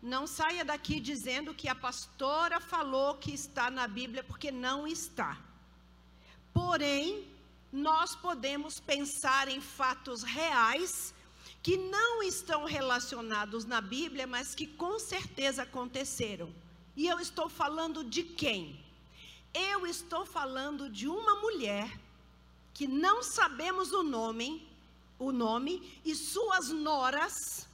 [0.03, 5.39] não saia daqui dizendo que a pastora falou que está na Bíblia, porque não está.
[6.53, 7.27] Porém,
[7.73, 11.15] nós podemos pensar em fatos reais
[11.63, 16.55] que não estão relacionados na Bíblia, mas que com certeza aconteceram.
[16.97, 18.83] E eu estou falando de quem?
[19.53, 21.99] Eu estou falando de uma mulher
[22.73, 24.68] que não sabemos o nome,
[25.18, 27.66] o nome e suas noras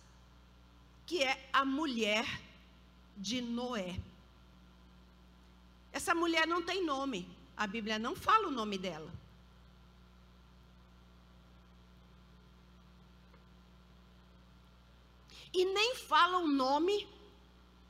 [1.12, 2.24] que é a mulher
[3.18, 4.00] de Noé.
[5.92, 9.12] Essa mulher não tem nome, a Bíblia não fala o nome dela.
[15.52, 17.06] E nem fala o nome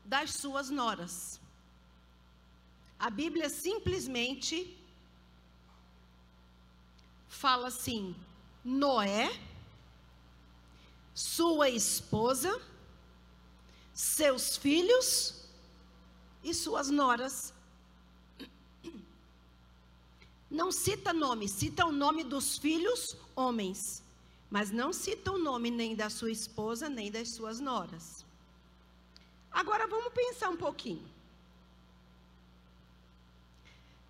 [0.05, 1.41] das suas noras.
[2.99, 4.77] A Bíblia simplesmente
[7.29, 8.17] fala assim:
[8.65, 9.31] Noé,
[11.15, 12.72] sua esposa,
[13.93, 15.45] seus filhos
[16.43, 17.53] e suas noras.
[20.53, 24.03] não cita nome, cita o nome dos filhos homens,
[24.51, 28.25] mas não cita o nome nem da sua esposa, nem das suas noras.
[29.51, 31.11] Agora vamos pensar um pouquinho.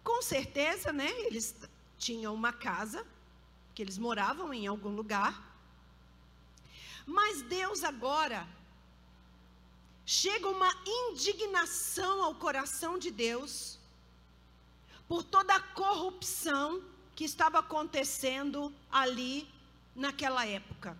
[0.03, 1.09] Com certeza, né?
[1.20, 1.55] Eles
[1.97, 3.07] tinham uma casa,
[3.72, 5.51] que eles moravam em algum lugar.
[7.07, 8.47] Mas Deus agora
[10.05, 13.78] chega uma indignação ao coração de Deus
[15.09, 16.82] por toda a corrupção
[17.14, 19.48] que estava acontecendo ali
[19.94, 20.96] naquela época.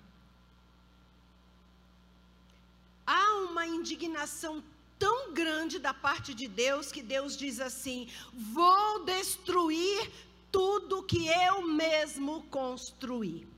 [3.07, 4.63] Há uma indignação
[4.99, 10.11] tão grande da parte de Deus que Deus diz assim: Vou destruir
[10.53, 13.49] tudo que eu mesmo construí.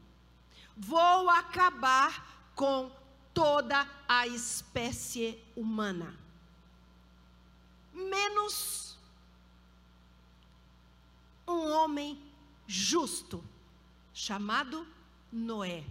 [0.76, 2.90] Vou acabar com
[3.34, 6.16] toda a espécie humana.
[7.92, 8.96] Menos
[11.46, 12.18] um homem
[12.66, 13.44] justo,
[14.14, 14.86] chamado
[15.30, 15.84] Noé.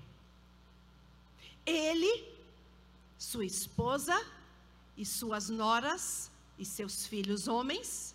[1.65, 2.27] Ele,
[3.17, 4.15] sua esposa
[4.97, 8.12] e suas noras e seus filhos homens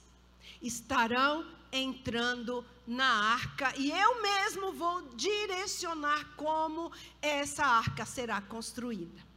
[0.62, 6.90] estarão entrando na arca e eu mesmo vou direcionar como
[7.20, 9.28] essa arca será construída.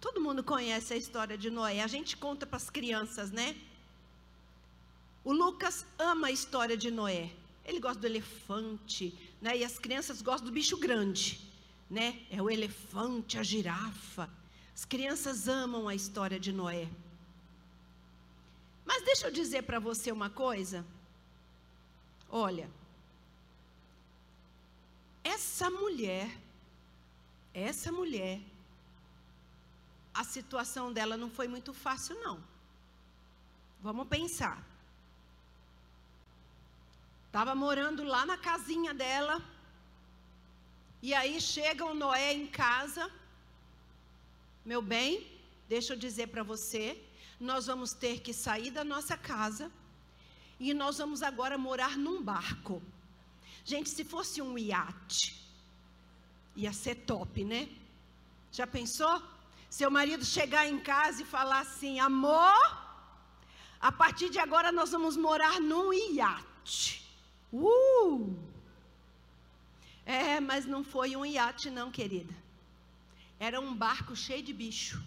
[0.00, 3.56] Todo mundo conhece a história de Noé, a gente conta para as crianças, né?
[5.24, 7.30] O Lucas ama a história de Noé.
[7.64, 9.56] Ele gosta do elefante, né?
[9.56, 11.40] E as crianças gostam do bicho grande,
[11.88, 12.20] né?
[12.30, 14.28] É o elefante, a girafa.
[14.74, 16.88] As crianças amam a história de Noé.
[18.84, 20.84] Mas deixa eu dizer para você uma coisa.
[22.28, 22.68] Olha,
[25.22, 26.28] essa mulher,
[27.52, 28.40] essa mulher,
[30.12, 32.42] a situação dela não foi muito fácil, não.
[33.80, 34.62] Vamos pensar.
[37.26, 39.42] Estava morando lá na casinha dela.
[41.02, 43.10] E aí chega o Noé em casa.
[44.64, 45.26] Meu bem,
[45.68, 47.02] deixa eu dizer para você,
[47.40, 49.70] nós vamos ter que sair da nossa casa
[50.58, 52.82] e nós vamos agora morar num barco.
[53.64, 55.34] Gente, se fosse um iate,
[56.54, 57.68] ia ser top, né?
[58.52, 59.22] Já pensou?
[59.68, 62.78] Seu marido chegar em casa e falar assim: amor,
[63.80, 67.04] a partir de agora nós vamos morar num iate.
[67.52, 68.36] Uh!
[70.06, 72.34] É, mas não foi um iate, não, querida.
[73.40, 75.02] Era um barco cheio de bicho.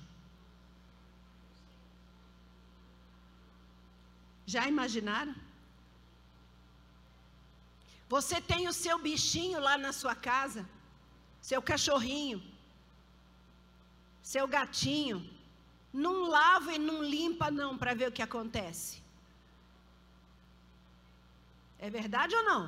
[4.53, 5.35] Já imaginaram?
[8.13, 10.61] Você tem o seu bichinho lá na sua casa,
[11.49, 12.39] seu cachorrinho,
[14.33, 15.17] seu gatinho.
[16.05, 19.03] Não lava e não limpa, não, para ver o que acontece.
[21.85, 22.61] É verdade ou não?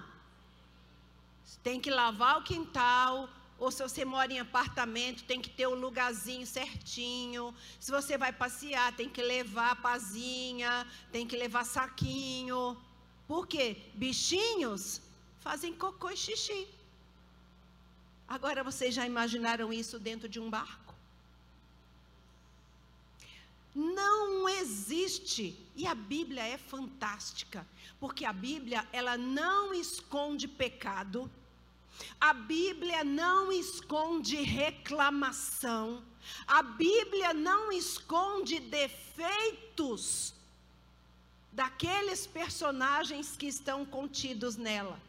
[1.68, 3.30] Tem que lavar o quintal,
[3.60, 7.54] ou se você mora em apartamento, tem que ter o um lugarzinho certinho.
[7.80, 12.78] Se você vai passear, tem que levar pazinha, tem que levar saquinho.
[13.28, 13.78] Por quê?
[13.94, 15.02] Bichinhos
[15.42, 16.68] fazem cocô e xixi.
[18.28, 20.94] Agora vocês já imaginaram isso dentro de um barco?
[23.76, 27.68] Não existe, e a Bíblia é fantástica,
[28.00, 31.30] porque a Bíblia ela não esconde pecado,
[32.20, 36.04] a Bíblia não esconde reclamação,
[36.48, 40.34] a Bíblia não esconde defeitos
[41.52, 45.00] daqueles personagens que estão contidos nela.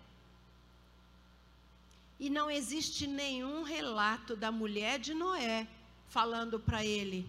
[2.19, 5.67] E não existe nenhum relato da mulher de Noé
[6.09, 7.27] falando para ele: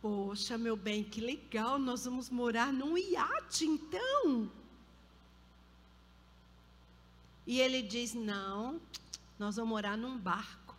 [0.00, 4.50] Poxa, meu bem, que legal, nós vamos morar num iate então.
[7.52, 8.78] E ele diz: Não,
[9.38, 10.76] nós vamos morar num barco.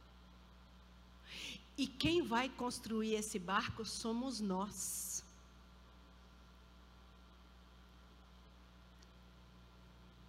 [1.76, 5.24] E quem vai construir esse barco somos nós.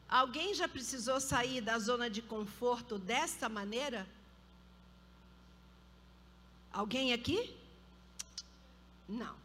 [0.08, 4.08] Alguém já precisou sair da zona de conforto desta maneira?
[6.72, 7.54] Alguém aqui?
[9.06, 9.36] Não.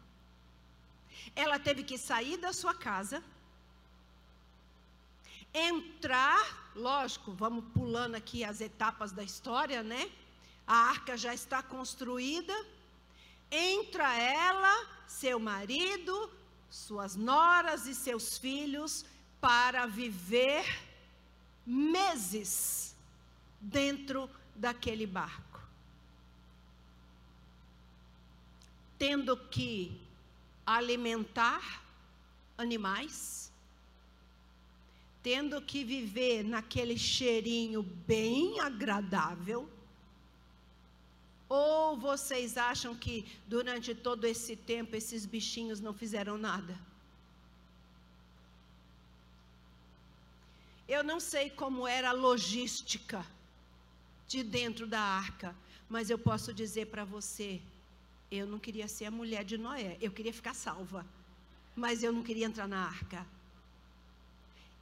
[1.34, 3.22] Ela teve que sair da sua casa
[5.56, 10.10] entrar, lógico, vamos pulando aqui as etapas da história, né?
[10.66, 12.54] A arca já está construída.
[13.50, 16.30] Entra ela, seu marido,
[16.68, 19.06] suas noras e seus filhos
[19.40, 20.66] para viver
[21.64, 22.94] meses
[23.58, 25.60] dentro daquele barco.
[28.98, 29.98] Tendo que
[30.66, 31.82] alimentar
[32.58, 33.52] animais,
[35.26, 39.68] tendo que viver naquele cheirinho bem agradável?
[41.48, 46.78] Ou vocês acham que durante todo esse tempo esses bichinhos não fizeram nada?
[50.86, 53.26] Eu não sei como era a logística
[54.28, 55.56] de dentro da arca,
[55.88, 57.60] mas eu posso dizer para você:
[58.30, 61.04] eu não queria ser a mulher de Noé, eu queria ficar salva,
[61.74, 63.26] mas eu não queria entrar na arca.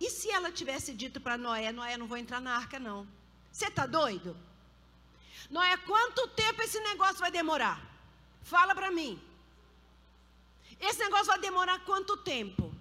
[0.00, 3.06] E se ela tivesse dito para Noé: Noé, não vou entrar na arca, não.
[3.50, 4.36] Você está doido?
[5.50, 7.80] Noé, quanto tempo esse negócio vai demorar?
[8.42, 9.20] Fala para mim.
[10.80, 12.74] Esse negócio vai demorar quanto tempo?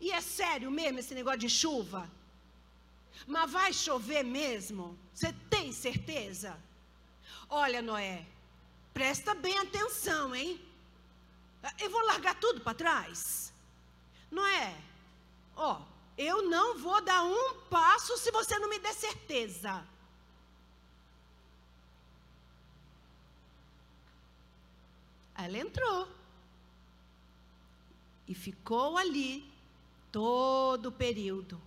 [0.00, 2.10] E é sério mesmo esse negócio de chuva?
[3.26, 4.98] Mas vai chover mesmo?
[5.12, 6.58] Você tem certeza?
[7.48, 8.26] Olha, Noé,
[8.92, 10.60] presta bem atenção, hein?
[11.78, 13.52] Eu vou largar tudo para trás.
[14.30, 14.76] Noé,
[15.54, 15.80] ó,
[16.16, 19.86] eu não vou dar um passo se você não me der certeza.
[25.34, 26.08] Ela entrou.
[28.26, 29.48] E ficou ali
[30.10, 31.60] todo o período.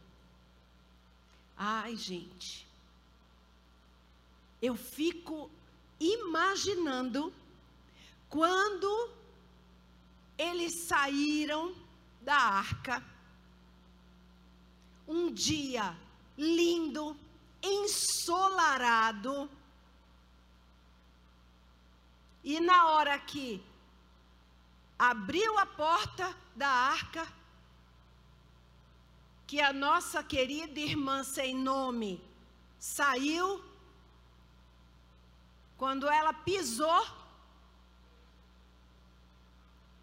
[1.56, 2.68] Ai, gente.
[4.62, 5.50] Eu fico
[6.00, 7.34] imaginando
[8.28, 9.12] quando
[10.38, 11.76] eles saíram
[12.22, 13.04] da arca,
[15.10, 15.98] um dia
[16.38, 17.18] lindo,
[17.62, 19.50] ensolarado,
[22.44, 23.62] e na hora que
[24.98, 27.28] abriu a porta da arca,
[29.48, 32.24] que a nossa querida irmã sem nome
[32.78, 33.64] saiu,
[35.76, 37.06] quando ela pisou,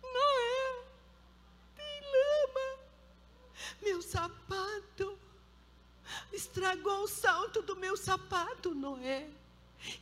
[0.03, 0.85] Noé,
[1.77, 2.81] tem lama,
[3.87, 5.17] meu sapato,
[6.33, 9.31] estragou o salto do meu sapato, Noé.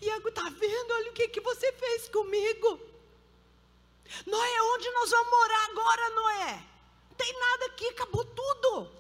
[0.01, 0.91] Iago, está vendo?
[0.93, 2.81] Olha o que, que você fez comigo.
[4.27, 6.53] Noé, onde nós vamos morar agora, Noé?
[7.11, 8.91] Não tem nada aqui, acabou tudo.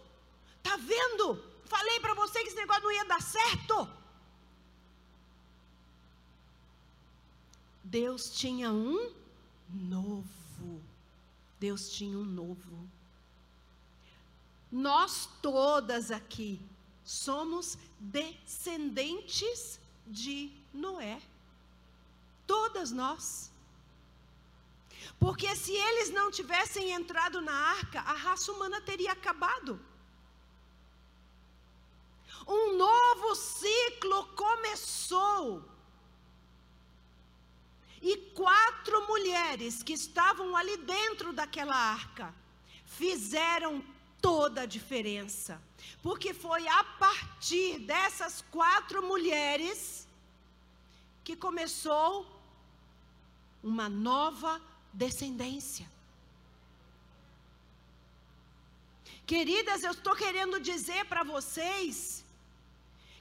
[0.59, 1.43] Está vendo?
[1.64, 3.89] Falei para você que esse negócio não ia dar certo.
[7.82, 9.14] Deus tinha um
[9.70, 10.82] novo.
[11.59, 12.89] Deus tinha um novo.
[14.75, 16.61] Nós todas aqui
[17.05, 21.22] somos descendentes de Noé.
[22.45, 23.53] Todas nós.
[25.20, 29.81] Porque se eles não tivessem entrado na arca, a raça humana teria acabado.
[32.45, 35.64] Um novo ciclo começou.
[38.03, 42.35] E quatro mulheres que estavam ali dentro daquela arca
[42.85, 43.93] fizeram
[44.27, 45.53] toda a diferença.
[46.03, 50.09] Porque foi a partir dessas quatro mulheres
[51.22, 52.09] que começou
[53.62, 54.53] uma nova
[54.93, 55.87] descendência.
[59.27, 62.25] Queridas, eu estou querendo dizer para vocês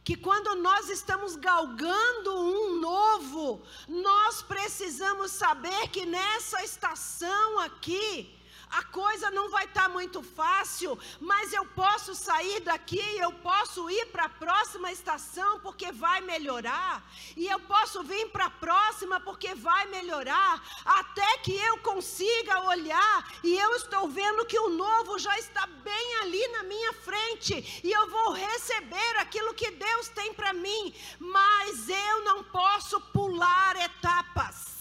[0.06, 8.34] que quando nós estamos galgando um novo, nós precisamos saber que nessa estação aqui,
[8.74, 13.88] a coisa não vai estar tá muito fácil, mas eu posso sair daqui, eu posso
[13.90, 17.04] ir para a próxima estação porque vai melhorar,
[17.38, 23.32] e eu posso vir para a próxima porque vai melhorar, até que eu consiga olhar
[23.44, 27.92] e eu estou vendo que o novo já está bem ali na minha frente, e
[27.92, 34.74] eu vou receber aquilo que Deus tem para mim, mas eu não posso pular etapas.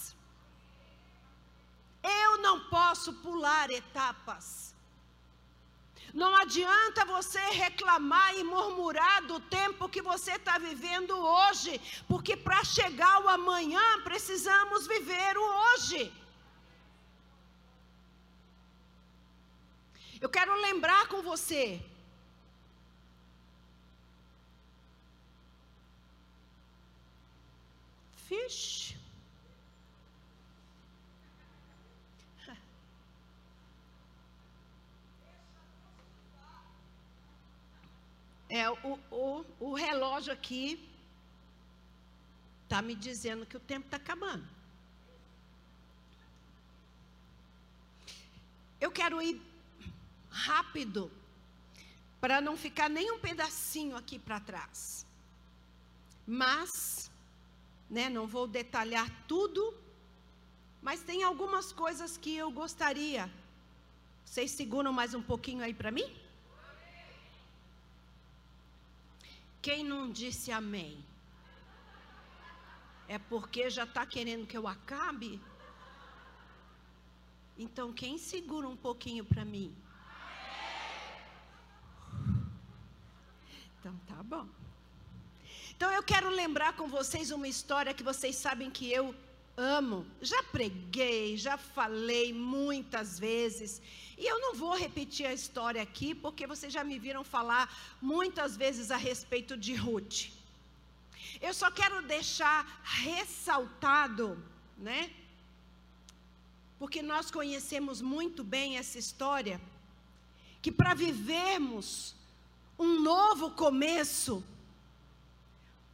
[2.02, 2.58] Eu não
[3.02, 4.72] posso pular etapas.
[6.14, 12.62] Não adianta você reclamar e murmurar do tempo que você está vivendo hoje, porque para
[12.62, 16.12] chegar ao amanhã precisamos viver o hoje.
[20.20, 21.64] Eu quero lembrar com você.
[28.28, 29.01] Fish.
[38.60, 40.78] É, o, o, o relógio aqui
[42.64, 44.46] está me dizendo que o tempo está acabando.
[48.78, 49.40] Eu quero ir
[50.28, 51.10] rápido
[52.20, 55.06] para não ficar nem um pedacinho aqui para trás.
[56.26, 57.10] Mas,
[57.88, 59.74] né, não vou detalhar tudo,
[60.82, 63.32] mas tem algumas coisas que eu gostaria.
[64.26, 66.21] Vocês seguram mais um pouquinho aí para mim?
[69.62, 70.92] Quem não disse amém?
[73.06, 75.40] É porque já está querendo que eu acabe?
[77.56, 79.72] Então, quem segura um pouquinho para mim?
[83.78, 84.48] Então, tá bom.
[85.76, 89.14] Então, eu quero lembrar com vocês uma história que vocês sabem que eu
[89.56, 90.06] amo.
[90.20, 93.80] Já preguei, já falei muitas vezes.
[94.22, 97.64] E eu não vou repetir a história aqui, porque vocês já me viram falar
[98.00, 100.18] muitas vezes a respeito de Ruth.
[101.40, 104.26] Eu só quero deixar ressaltado,
[104.78, 105.00] né?
[106.82, 109.60] porque nós conhecemos muito bem essa história,
[110.60, 112.14] que para vivermos
[112.76, 114.42] um novo começo,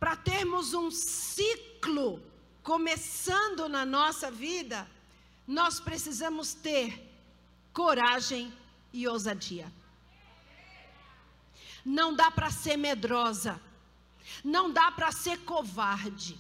[0.01, 2.23] para termos um ciclo
[2.63, 4.89] começando na nossa vida,
[5.47, 7.08] nós precisamos ter
[7.79, 8.53] coragem
[8.93, 9.73] e ousadia.
[11.85, 13.61] Não dá para ser medrosa,
[14.43, 16.37] não dá para ser covarde.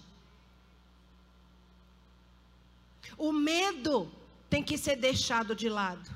[3.17, 4.11] O medo
[4.51, 6.11] tem que ser deixado de lado.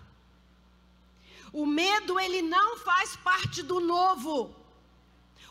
[1.52, 4.52] O medo, ele não faz parte do novo.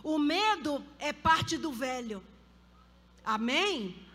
[0.03, 2.21] O medo é parte do velho.
[3.23, 4.05] Amém?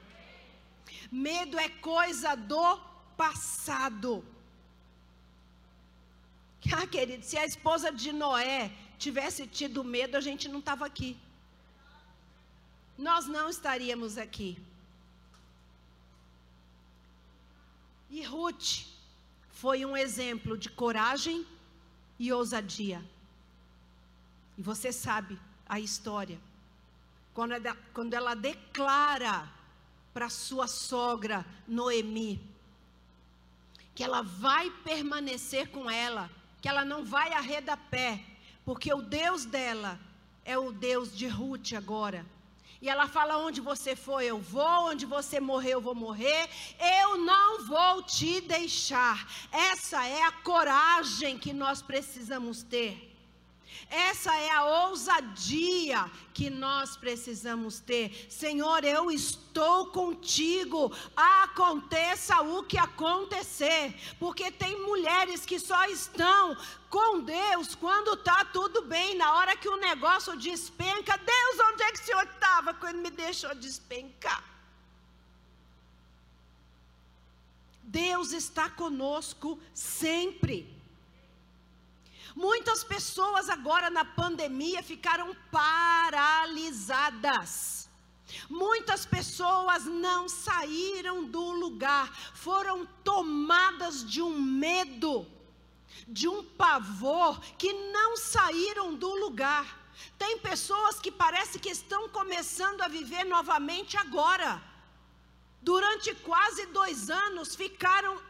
[1.11, 2.77] Medo é coisa do
[3.17, 4.36] passado.
[6.77, 11.17] Ah, querido, se a esposa de Noé tivesse tido medo, a gente não estava aqui.
[12.97, 14.59] Nós não estaríamos aqui.
[18.11, 18.87] E Ruth
[19.51, 21.47] foi um exemplo de coragem
[22.19, 23.05] e ousadia.
[24.57, 25.39] E você sabe
[25.69, 26.39] a história.
[27.35, 29.49] Quando ela, quando ela declara
[30.15, 32.41] para sua sogra Noemi
[33.95, 36.31] que ela vai permanecer com ela,
[36.61, 38.21] que ela não vai arredar pé,
[38.65, 39.99] porque o Deus dela
[40.45, 42.25] é o Deus de Ruth agora.
[42.81, 46.49] E ela fala: onde você foi, eu vou, onde você morreu, eu vou morrer,
[46.79, 49.27] eu não vou te deixar.
[49.51, 53.16] Essa é a coragem que nós precisamos ter.
[53.89, 58.27] Essa é a ousadia que nós precisamos ter.
[58.29, 66.57] Senhor, eu estou contigo, aconteça o que acontecer, porque tem mulheres que só estão
[66.91, 71.17] com Deus quando está tudo bem, na hora que o negócio despenca.
[71.17, 74.43] Deus, onde é que o Senhor estava quando me deixou despencar?
[77.85, 80.76] Deus está conosco sempre.
[82.37, 87.89] Muitas pessoas agora na pandemia ficaram paralisadas.
[88.51, 95.27] Muitas pessoas não saíram do lugar, foram tomadas de um medo,
[96.07, 99.89] de um pavor, que não saíram do lugar.
[100.19, 104.63] Tem pessoas que parece que estão começando a viver novamente agora.
[105.63, 108.21] Durante quase dois anos ficaram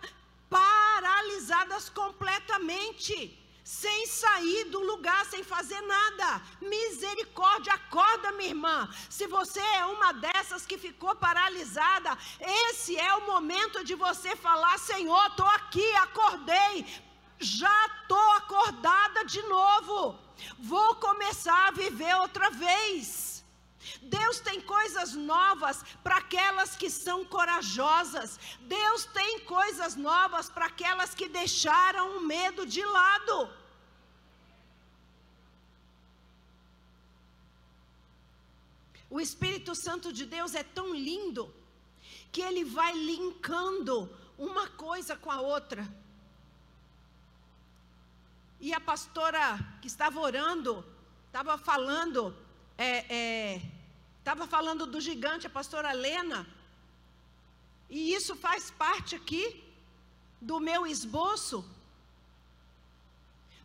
[0.48, 6.40] paralisadas completamente sem sair do lugar, sem fazer nada.
[6.60, 8.88] Misericórdia, acorda, minha irmã.
[9.10, 14.78] Se você é uma dessas que ficou paralisada, esse é o momento de você falar:
[14.78, 16.86] Senhor, estou aqui, acordei,
[17.40, 20.16] já estou acordada de novo.
[20.60, 23.35] Vou começar a viver outra vez.
[24.02, 28.38] Deus tem coisas novas para aquelas que são corajosas.
[28.60, 33.50] Deus tem coisas novas para aquelas que deixaram o medo de lado.
[39.08, 41.52] O Espírito Santo de Deus é tão lindo
[42.32, 45.86] que ele vai linkando uma coisa com a outra.
[48.60, 50.84] E a pastora que estava orando,
[51.26, 52.36] estava falando
[52.76, 53.62] é, é,
[54.26, 56.38] Estava falando do gigante, a pastora Lena.
[57.96, 59.44] E isso faz parte aqui
[60.48, 61.58] do meu esboço.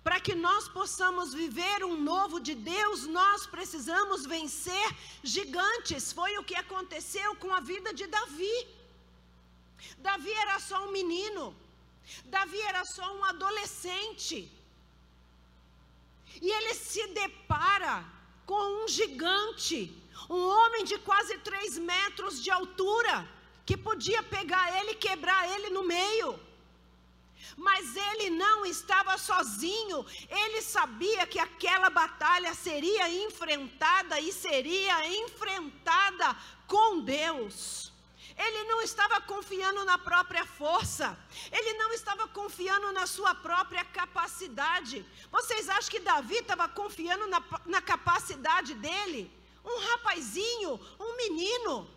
[0.04, 4.88] Para que nós possamos viver um novo de Deus, nós precisamos vencer
[5.24, 6.12] gigantes.
[6.20, 8.58] Foi o que aconteceu com a vida de Davi.
[10.10, 11.56] Davi era só um menino.
[12.26, 14.38] Davi era só um adolescente.
[16.40, 17.96] E ele se depara
[18.46, 19.80] com um gigante
[20.30, 23.28] um homem de quase três metros de altura,
[23.66, 26.40] que podia pegar ele e quebrar ele no meio.
[27.58, 36.36] Mas ele não estava sozinho, ele sabia que aquela batalha seria enfrentada e seria enfrentada
[36.68, 37.92] com Deus.
[38.38, 41.18] Ele não estava confiando na própria força,
[41.52, 45.06] ele não estava confiando na sua própria capacidade.
[45.32, 49.32] Vocês acham que Davi estava confiando na, na capacidade dele?
[49.64, 51.88] Um rapazinho, um menino.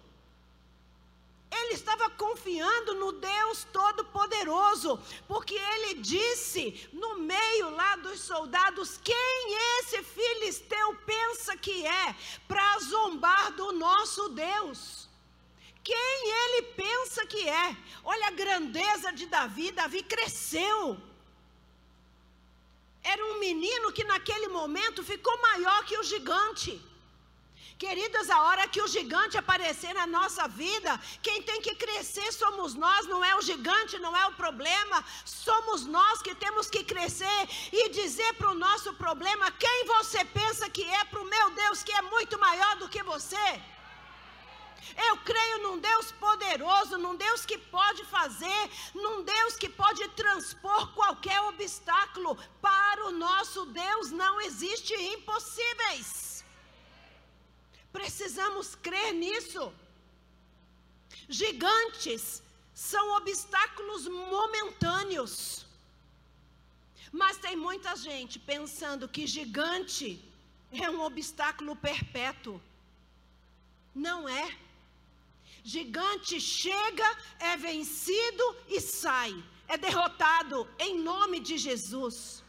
[1.50, 4.98] Ele estava confiando no Deus Todo-Poderoso,
[5.28, 12.16] porque ele disse no meio lá dos soldados: Quem esse filisteu pensa que é
[12.48, 15.08] para zombar do nosso Deus?
[15.84, 17.76] Quem ele pensa que é?
[18.02, 19.70] Olha a grandeza de Davi.
[19.70, 20.98] Davi cresceu.
[23.02, 26.82] Era um menino que naquele momento ficou maior que o gigante.
[27.84, 32.74] Queridas, a hora que o gigante aparecer na nossa vida, quem tem que crescer somos
[32.74, 37.40] nós, não é o gigante, não é o problema, somos nós que temos que crescer
[37.70, 41.82] e dizer para o nosso problema quem você pensa que é para o meu Deus,
[41.82, 43.46] que é muito maior do que você.
[45.08, 48.62] Eu creio num Deus poderoso, num Deus que pode fazer,
[48.94, 52.38] num Deus que pode transpor qualquer obstáculo.
[52.62, 56.33] Para o nosso Deus não existe impossíveis.
[57.98, 59.64] Precisamos crer nisso.
[61.40, 62.42] Gigantes
[62.90, 65.34] são obstáculos momentâneos.
[67.20, 70.08] Mas tem muita gente pensando que gigante
[70.72, 72.60] é um obstáculo perpétuo.
[74.06, 74.46] Não é.
[75.62, 79.32] Gigante chega, é vencido e sai.
[79.68, 82.42] É derrotado em nome de Jesus.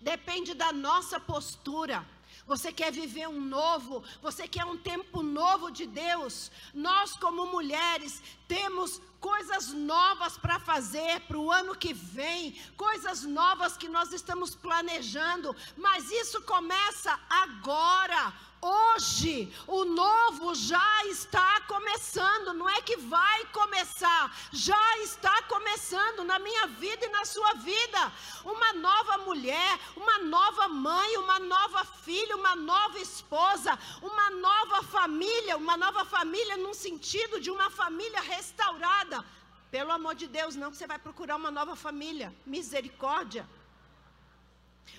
[0.00, 2.06] Depende da nossa postura
[2.50, 6.50] você quer viver um novo, você quer um tempo novo de Deus.
[6.74, 13.76] Nós, como mulheres, temos coisas novas para fazer para o ano que vem, coisas novas
[13.76, 18.34] que nós estamos planejando, mas isso começa agora.
[18.62, 26.38] Hoje, o novo já está começando, não é que vai começar, já está começando na
[26.38, 28.12] minha vida e na sua vida.
[28.44, 35.56] Uma nova mulher, uma nova mãe, uma nova filha, uma nova esposa, uma nova família,
[35.56, 39.24] uma nova família num sentido de uma família restaurada.
[39.70, 42.34] Pelo amor de Deus, não que você vai procurar uma nova família.
[42.44, 43.48] Misericórdia.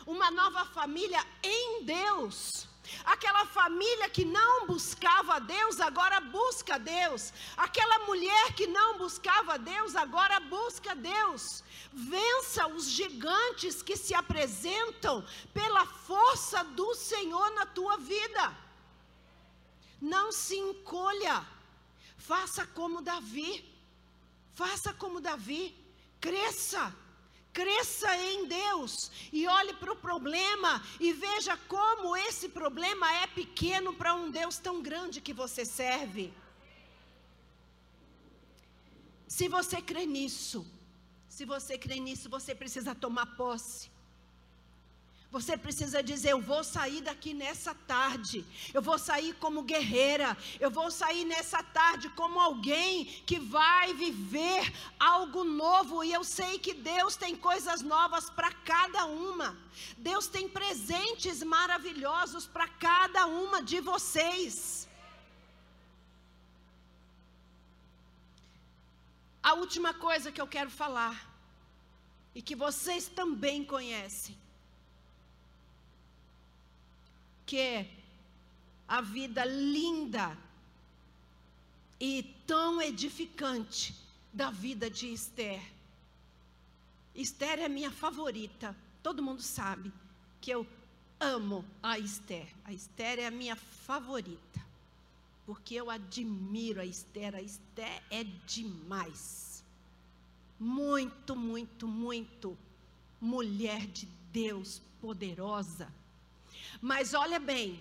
[0.08, 2.71] Uma nova família em Deus.
[3.06, 7.32] Aquela família que não buscava Deus, agora busca Deus.
[7.56, 11.64] Aquela mulher que não buscava Deus, agora busca Deus.
[11.94, 18.56] Vença os gigantes que se apresentam pela força do Senhor na tua vida.
[20.02, 21.46] Não se encolha.
[22.18, 23.54] Faça como Davi.
[24.54, 25.76] Faça como Davi.
[26.20, 26.94] Cresça.
[27.52, 33.94] Cresça em Deus e olhe para o problema e veja como esse problema é pequeno
[33.94, 36.34] para um Deus tão grande que você serve.
[39.28, 40.66] Se você crê nisso,
[41.28, 43.91] se você crê nisso, você precisa tomar posse.
[45.32, 48.46] Você precisa dizer: Eu vou sair daqui nessa tarde.
[48.74, 50.38] Eu vou sair como guerreira.
[50.60, 56.04] Eu vou sair nessa tarde como alguém que vai viver algo novo.
[56.04, 59.58] E eu sei que Deus tem coisas novas para cada uma.
[59.98, 64.90] Deus tem presentes maravilhosos para cada uma de vocês.
[69.42, 71.16] A última coisa que eu quero falar,
[72.36, 74.38] e que vocês também conhecem,
[77.52, 77.86] que é
[78.88, 80.38] a vida linda
[82.00, 83.94] e tão edificante
[84.32, 85.62] da vida de Esther.
[87.14, 88.74] Esther é minha favorita.
[89.04, 89.92] Todo mundo sabe
[90.40, 90.66] que eu
[91.20, 92.48] amo a Esther.
[92.64, 94.66] A Esther é a minha favorita.
[95.46, 97.36] Porque eu admiro a Esther.
[97.36, 99.62] A Esther é demais.
[100.58, 102.58] Muito, muito, muito
[103.20, 105.92] mulher de Deus poderosa
[106.82, 107.80] mas olha bem,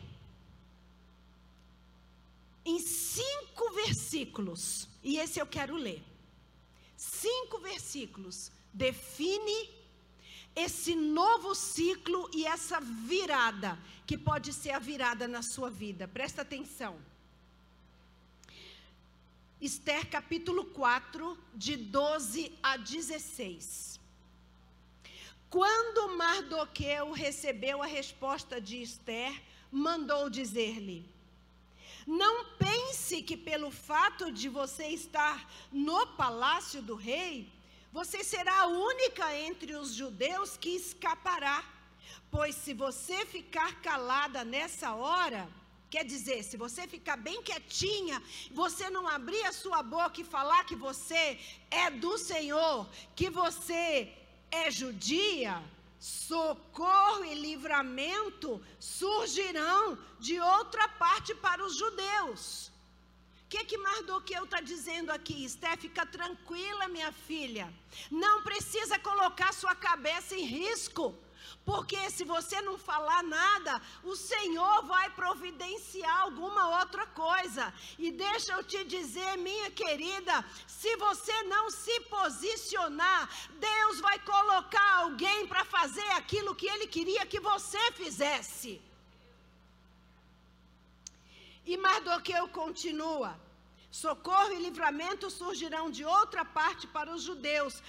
[2.64, 6.02] em cinco versículos, e esse eu quero ler,
[6.96, 9.70] cinco versículos, define
[10.54, 16.42] esse novo ciclo e essa virada, que pode ser a virada na sua vida, presta
[16.42, 16.98] atenção.
[19.60, 23.89] Esther capítulo 4, de 12 a 16.
[25.50, 29.32] Quando Mardoqueu recebeu a resposta de Esther,
[29.70, 31.04] mandou dizer-lhe:
[32.06, 37.52] Não pense que pelo fato de você estar no palácio do rei,
[37.92, 41.64] você será a única entre os judeus que escapará.
[42.30, 45.48] Pois se você ficar calada nessa hora,
[45.90, 48.22] Quer dizer, se você ficar bem quietinha,
[48.52, 51.36] você não abrir a sua boca e falar que você
[51.68, 54.16] é do Senhor, que você
[54.50, 55.62] é judia,
[55.98, 62.68] socorro e livramento surgirão de outra parte para os judeus.
[63.44, 65.44] O que, que Mardoqueu está dizendo aqui?
[65.44, 67.72] Esté, fica tranquila, minha filha.
[68.10, 71.14] Não precisa colocar sua cabeça em risco.
[71.70, 77.64] Porque se você não falar nada, o Senhor vai providenciar alguma outra coisa.
[77.96, 80.34] E deixa eu te dizer, minha querida,
[80.66, 83.22] se você não se posicionar,
[83.68, 88.72] Deus vai colocar alguém para fazer aquilo que Ele queria que você fizesse.
[91.64, 93.32] E Mardoqueu continua.
[93.92, 97.80] Socorro e livramento surgirão de outra parte para os judeus,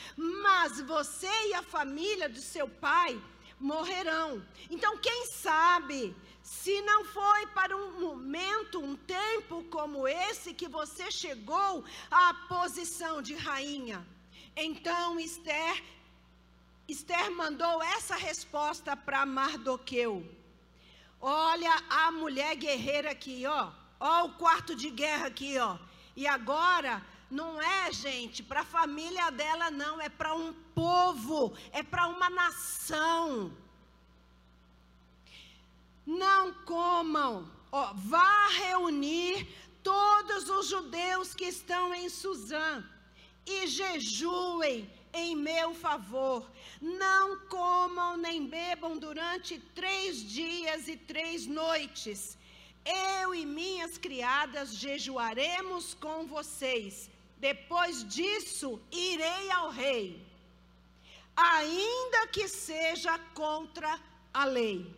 [0.45, 3.11] mas você e a família de seu pai
[3.61, 4.43] morrerão.
[4.69, 11.11] Então, quem sabe, se não foi para um momento, um tempo como esse que você
[11.11, 14.05] chegou à posição de rainha.
[14.55, 15.83] Então, Esther,
[16.87, 20.25] Esther mandou essa resposta para Mardoqueu.
[21.19, 23.71] Olha a mulher guerreira aqui, ó.
[23.99, 25.77] Ó o quarto de guerra aqui, ó.
[26.15, 27.01] E agora
[27.31, 32.29] não é, gente, para a família dela, não, é para um povo, é para uma
[32.29, 33.55] nação.
[36.05, 39.47] Não comam, ó, vá reunir
[39.81, 42.83] todos os judeus que estão em Suzã
[43.45, 46.49] e jejuem em meu favor.
[46.81, 52.37] Não comam nem bebam durante três dias e três noites.
[52.83, 57.10] Eu e minhas criadas jejuaremos com vocês.
[57.41, 60.23] Depois disso, irei ao rei,
[61.35, 63.99] ainda que seja contra
[64.31, 64.95] a lei.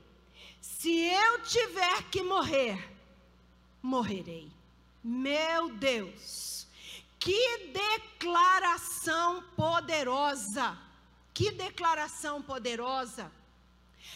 [0.60, 2.78] Se eu tiver que morrer,
[3.82, 4.52] morrerei.
[5.02, 6.68] Meu Deus,
[7.18, 10.78] que declaração poderosa!
[11.34, 13.32] Que declaração poderosa!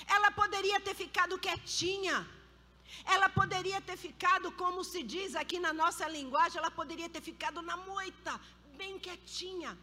[0.06, 2.28] Ela poderia ter ficado quietinha.
[3.06, 7.62] Ela poderia ter ficado, como se diz aqui na nossa linguagem, ela poderia ter ficado
[7.62, 8.40] na moita,
[8.76, 9.78] bem quietinha.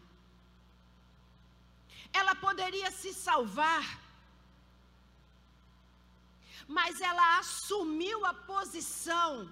[2.12, 3.84] Ela poderia se salvar,
[6.66, 9.48] mas ela assumiu a posição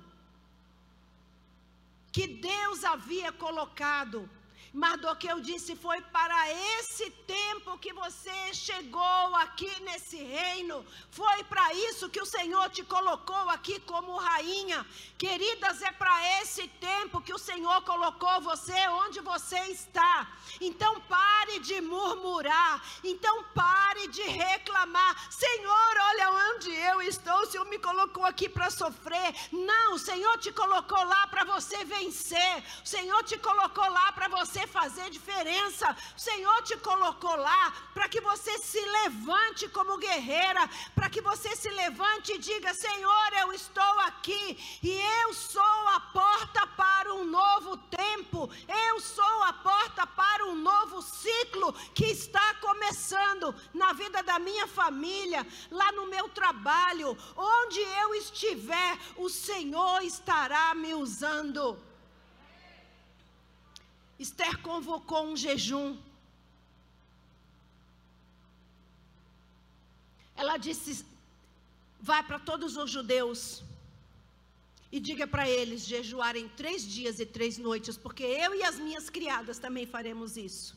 [2.12, 4.28] que Deus havia colocado
[4.73, 12.09] Mardoqueu disse: Foi para esse tempo que você chegou aqui nesse reino, foi para isso
[12.09, 14.87] que o Senhor te colocou aqui como rainha.
[15.18, 20.27] Queridas, é para esse tempo que o Senhor colocou você onde você está.
[20.59, 25.31] Então pare de murmurar, então pare de reclamar.
[25.31, 29.35] Senhor, olha onde eu estou, o Senhor me colocou aqui para sofrer.
[29.53, 34.29] Não, o Senhor te colocou lá para você vencer, o Senhor te colocou lá para
[34.62, 35.96] você fazer diferença.
[36.16, 41.54] O Senhor te colocou lá para que você se levante como guerreira, para que você
[41.56, 47.24] se levante e diga: Senhor, eu estou aqui e eu sou a porta para um
[47.24, 48.50] novo tempo,
[48.88, 54.66] eu sou a porta para um novo ciclo que está começando na vida da minha
[54.66, 61.91] família, lá no meu trabalho, onde eu estiver, o Senhor estará me usando.
[64.18, 65.98] Esther convocou um jejum.
[70.36, 71.04] Ela disse:
[72.00, 73.62] Vai para todos os judeus
[74.90, 79.08] e diga para eles jejuarem três dias e três noites, porque eu e as minhas
[79.08, 80.76] criadas também faremos isso.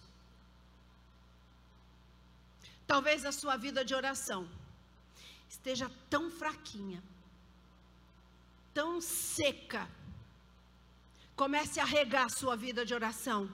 [2.87, 4.47] Talvez a sua vida de oração
[5.49, 7.03] esteja tão fraquinha,
[8.73, 9.89] tão seca,
[11.35, 13.49] Comece a regar a sua vida de oração.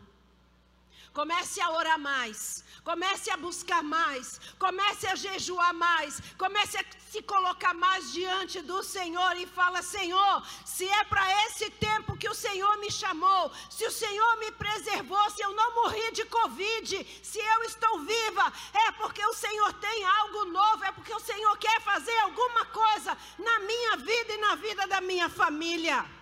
[1.13, 7.21] Comece a orar mais, comece a buscar mais, comece a jejuar mais, comece a se
[7.21, 12.33] colocar mais diante do Senhor e fala: Senhor, se é para esse tempo que o
[12.33, 17.39] Senhor me chamou, se o Senhor me preservou, se eu não morri de Covid, se
[17.39, 21.81] eu estou viva, é porque o Senhor tem algo novo, é porque o Senhor quer
[21.81, 26.20] fazer alguma coisa na minha vida e na vida da minha família.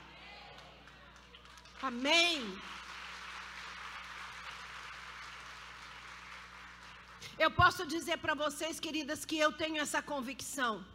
[1.81, 2.59] Amém.
[7.37, 10.85] Eu posso dizer para vocês, queridas, que eu tenho essa convicção.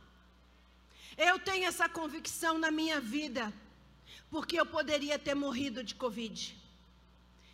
[1.16, 3.52] Eu tenho essa convicção na minha vida,
[4.30, 6.54] porque eu poderia ter morrido de Covid.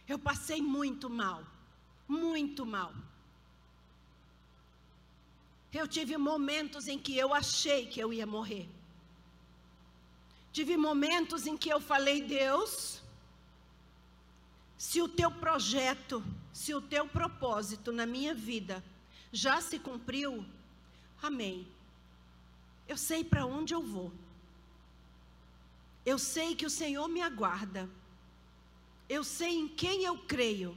[0.09, 1.45] Eu passei muito mal,
[2.09, 2.93] muito mal.
[5.72, 8.68] Eu tive momentos em que eu achei que eu ia morrer.
[10.53, 13.01] Tive momentos em que eu falei, Deus,
[14.81, 16.24] se o teu projeto,
[16.55, 18.83] se o teu propósito na minha vida
[19.31, 20.43] já se cumpriu,
[21.22, 21.68] amém.
[22.89, 24.11] Eu sei para onde eu vou.
[26.03, 27.91] Eu sei que o Senhor me aguarda.
[29.07, 30.74] Eu sei em quem eu creio.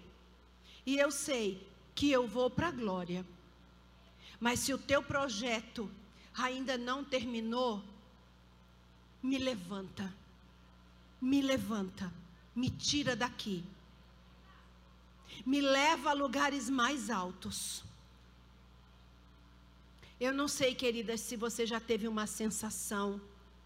[0.86, 3.26] E eu sei que eu vou para a glória.
[4.38, 5.89] Mas se o teu projeto
[6.36, 7.82] ainda não terminou,
[9.24, 10.14] me levanta.
[11.22, 12.12] Me levanta.
[12.54, 13.64] Me tira daqui.
[15.46, 17.84] Me leva a lugares mais altos.
[20.20, 23.20] Eu não sei, queridas, se você já teve uma sensação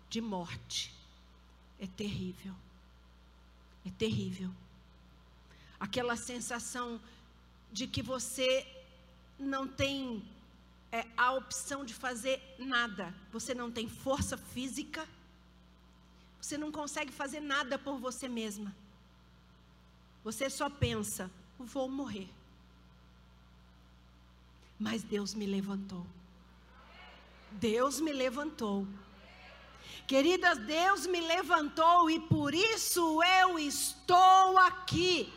[0.09, 0.93] de morte.
[1.79, 2.53] É terrível.
[3.85, 4.49] É terrível.
[5.79, 6.99] Aquela sensação
[7.71, 8.65] de que você
[9.37, 10.27] não tem
[10.91, 13.13] é, a opção de fazer nada.
[13.31, 15.07] Você não tem força física.
[16.41, 18.75] Você não consegue fazer nada por você mesma.
[20.23, 21.29] Você só pensa:
[21.65, 22.29] vou morrer.
[24.79, 26.05] Mas Deus me levantou.
[27.51, 28.87] Deus me levantou.
[30.05, 35.33] Queridas, Deus me levantou e por isso eu estou aqui.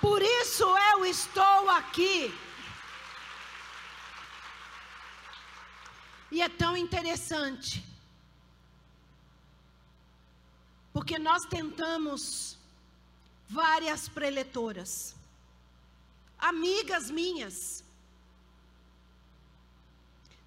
[0.00, 2.32] Por isso eu estou aqui.
[6.30, 7.84] E é tão interessante.
[10.92, 12.58] Porque nós tentamos
[13.48, 15.14] várias preletoras,
[16.38, 17.84] amigas minhas,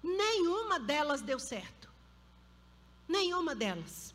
[0.02, 1.88] Nenhuma delas deu certo.
[3.06, 4.14] Nenhuma delas.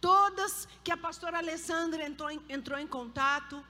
[0.00, 3.64] Todas que a pastora Alessandra entrou em, entrou em contato,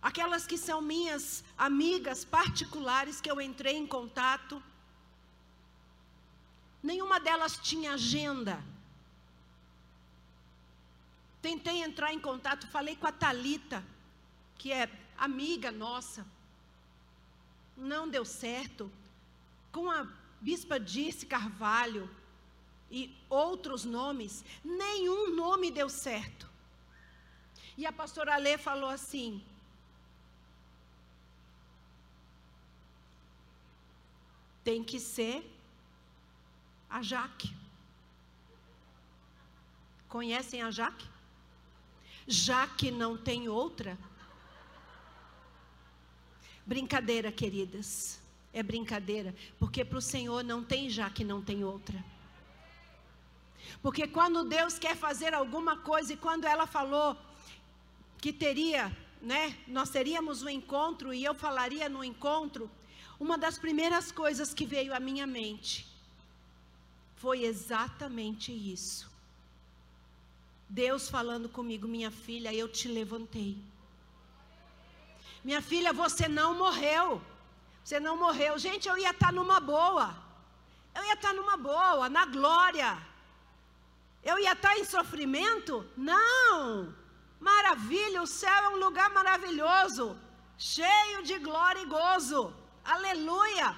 [0.00, 4.62] aquelas que são minhas amigas particulares que eu entrei em contato,
[6.82, 8.62] nenhuma delas tinha agenda.
[11.52, 13.84] Tentei entrar em contato, falei com a Talita,
[14.56, 14.88] que é
[15.18, 16.26] amiga nossa.
[17.76, 18.90] Não deu certo
[19.70, 20.08] com a
[20.40, 22.08] bispa Dirce Carvalho
[22.90, 26.48] e outros nomes, nenhum nome deu certo.
[27.76, 29.44] E a pastora Lê falou assim:
[34.64, 35.38] tem que ser
[36.88, 37.54] a Jaque.
[40.08, 41.11] Conhecem a Jaque?
[42.26, 43.98] Já que não tem outra.
[46.64, 52.04] Brincadeira, queridas é brincadeira, porque para o Senhor não tem já que não tem outra.
[53.80, 57.16] Porque quando Deus quer fazer alguma coisa e quando ela falou
[58.18, 62.70] que teria, né, nós teríamos um encontro e eu falaria no encontro,
[63.18, 65.86] uma das primeiras coisas que veio à minha mente
[67.16, 69.10] foi exatamente isso.
[70.68, 73.56] Deus falando comigo, minha filha, eu te levantei.
[75.44, 77.20] Minha filha, você não morreu.
[77.84, 78.58] Você não morreu.
[78.58, 80.14] Gente, eu ia estar numa boa.
[80.94, 82.96] Eu ia estar numa boa, na glória.
[84.22, 85.86] Eu ia estar em sofrimento?
[85.96, 86.94] Não.
[87.40, 90.16] Maravilha, o céu é um lugar maravilhoso,
[90.56, 92.54] cheio de glória e gozo.
[92.84, 93.76] Aleluia.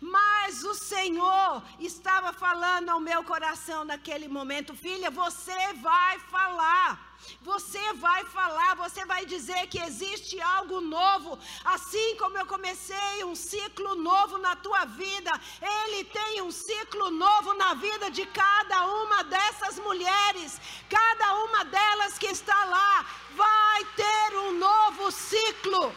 [0.00, 7.06] Mas o Senhor estava falando ao meu coração naquele momento, filha, você vai falar.
[7.40, 13.34] Você vai falar, você vai dizer que existe algo novo, assim como eu comecei um
[13.34, 19.24] ciclo novo na tua vida, Ele tem um ciclo novo na vida de cada uma
[19.24, 25.94] dessas mulheres, cada uma delas que está lá, vai ter um novo ciclo.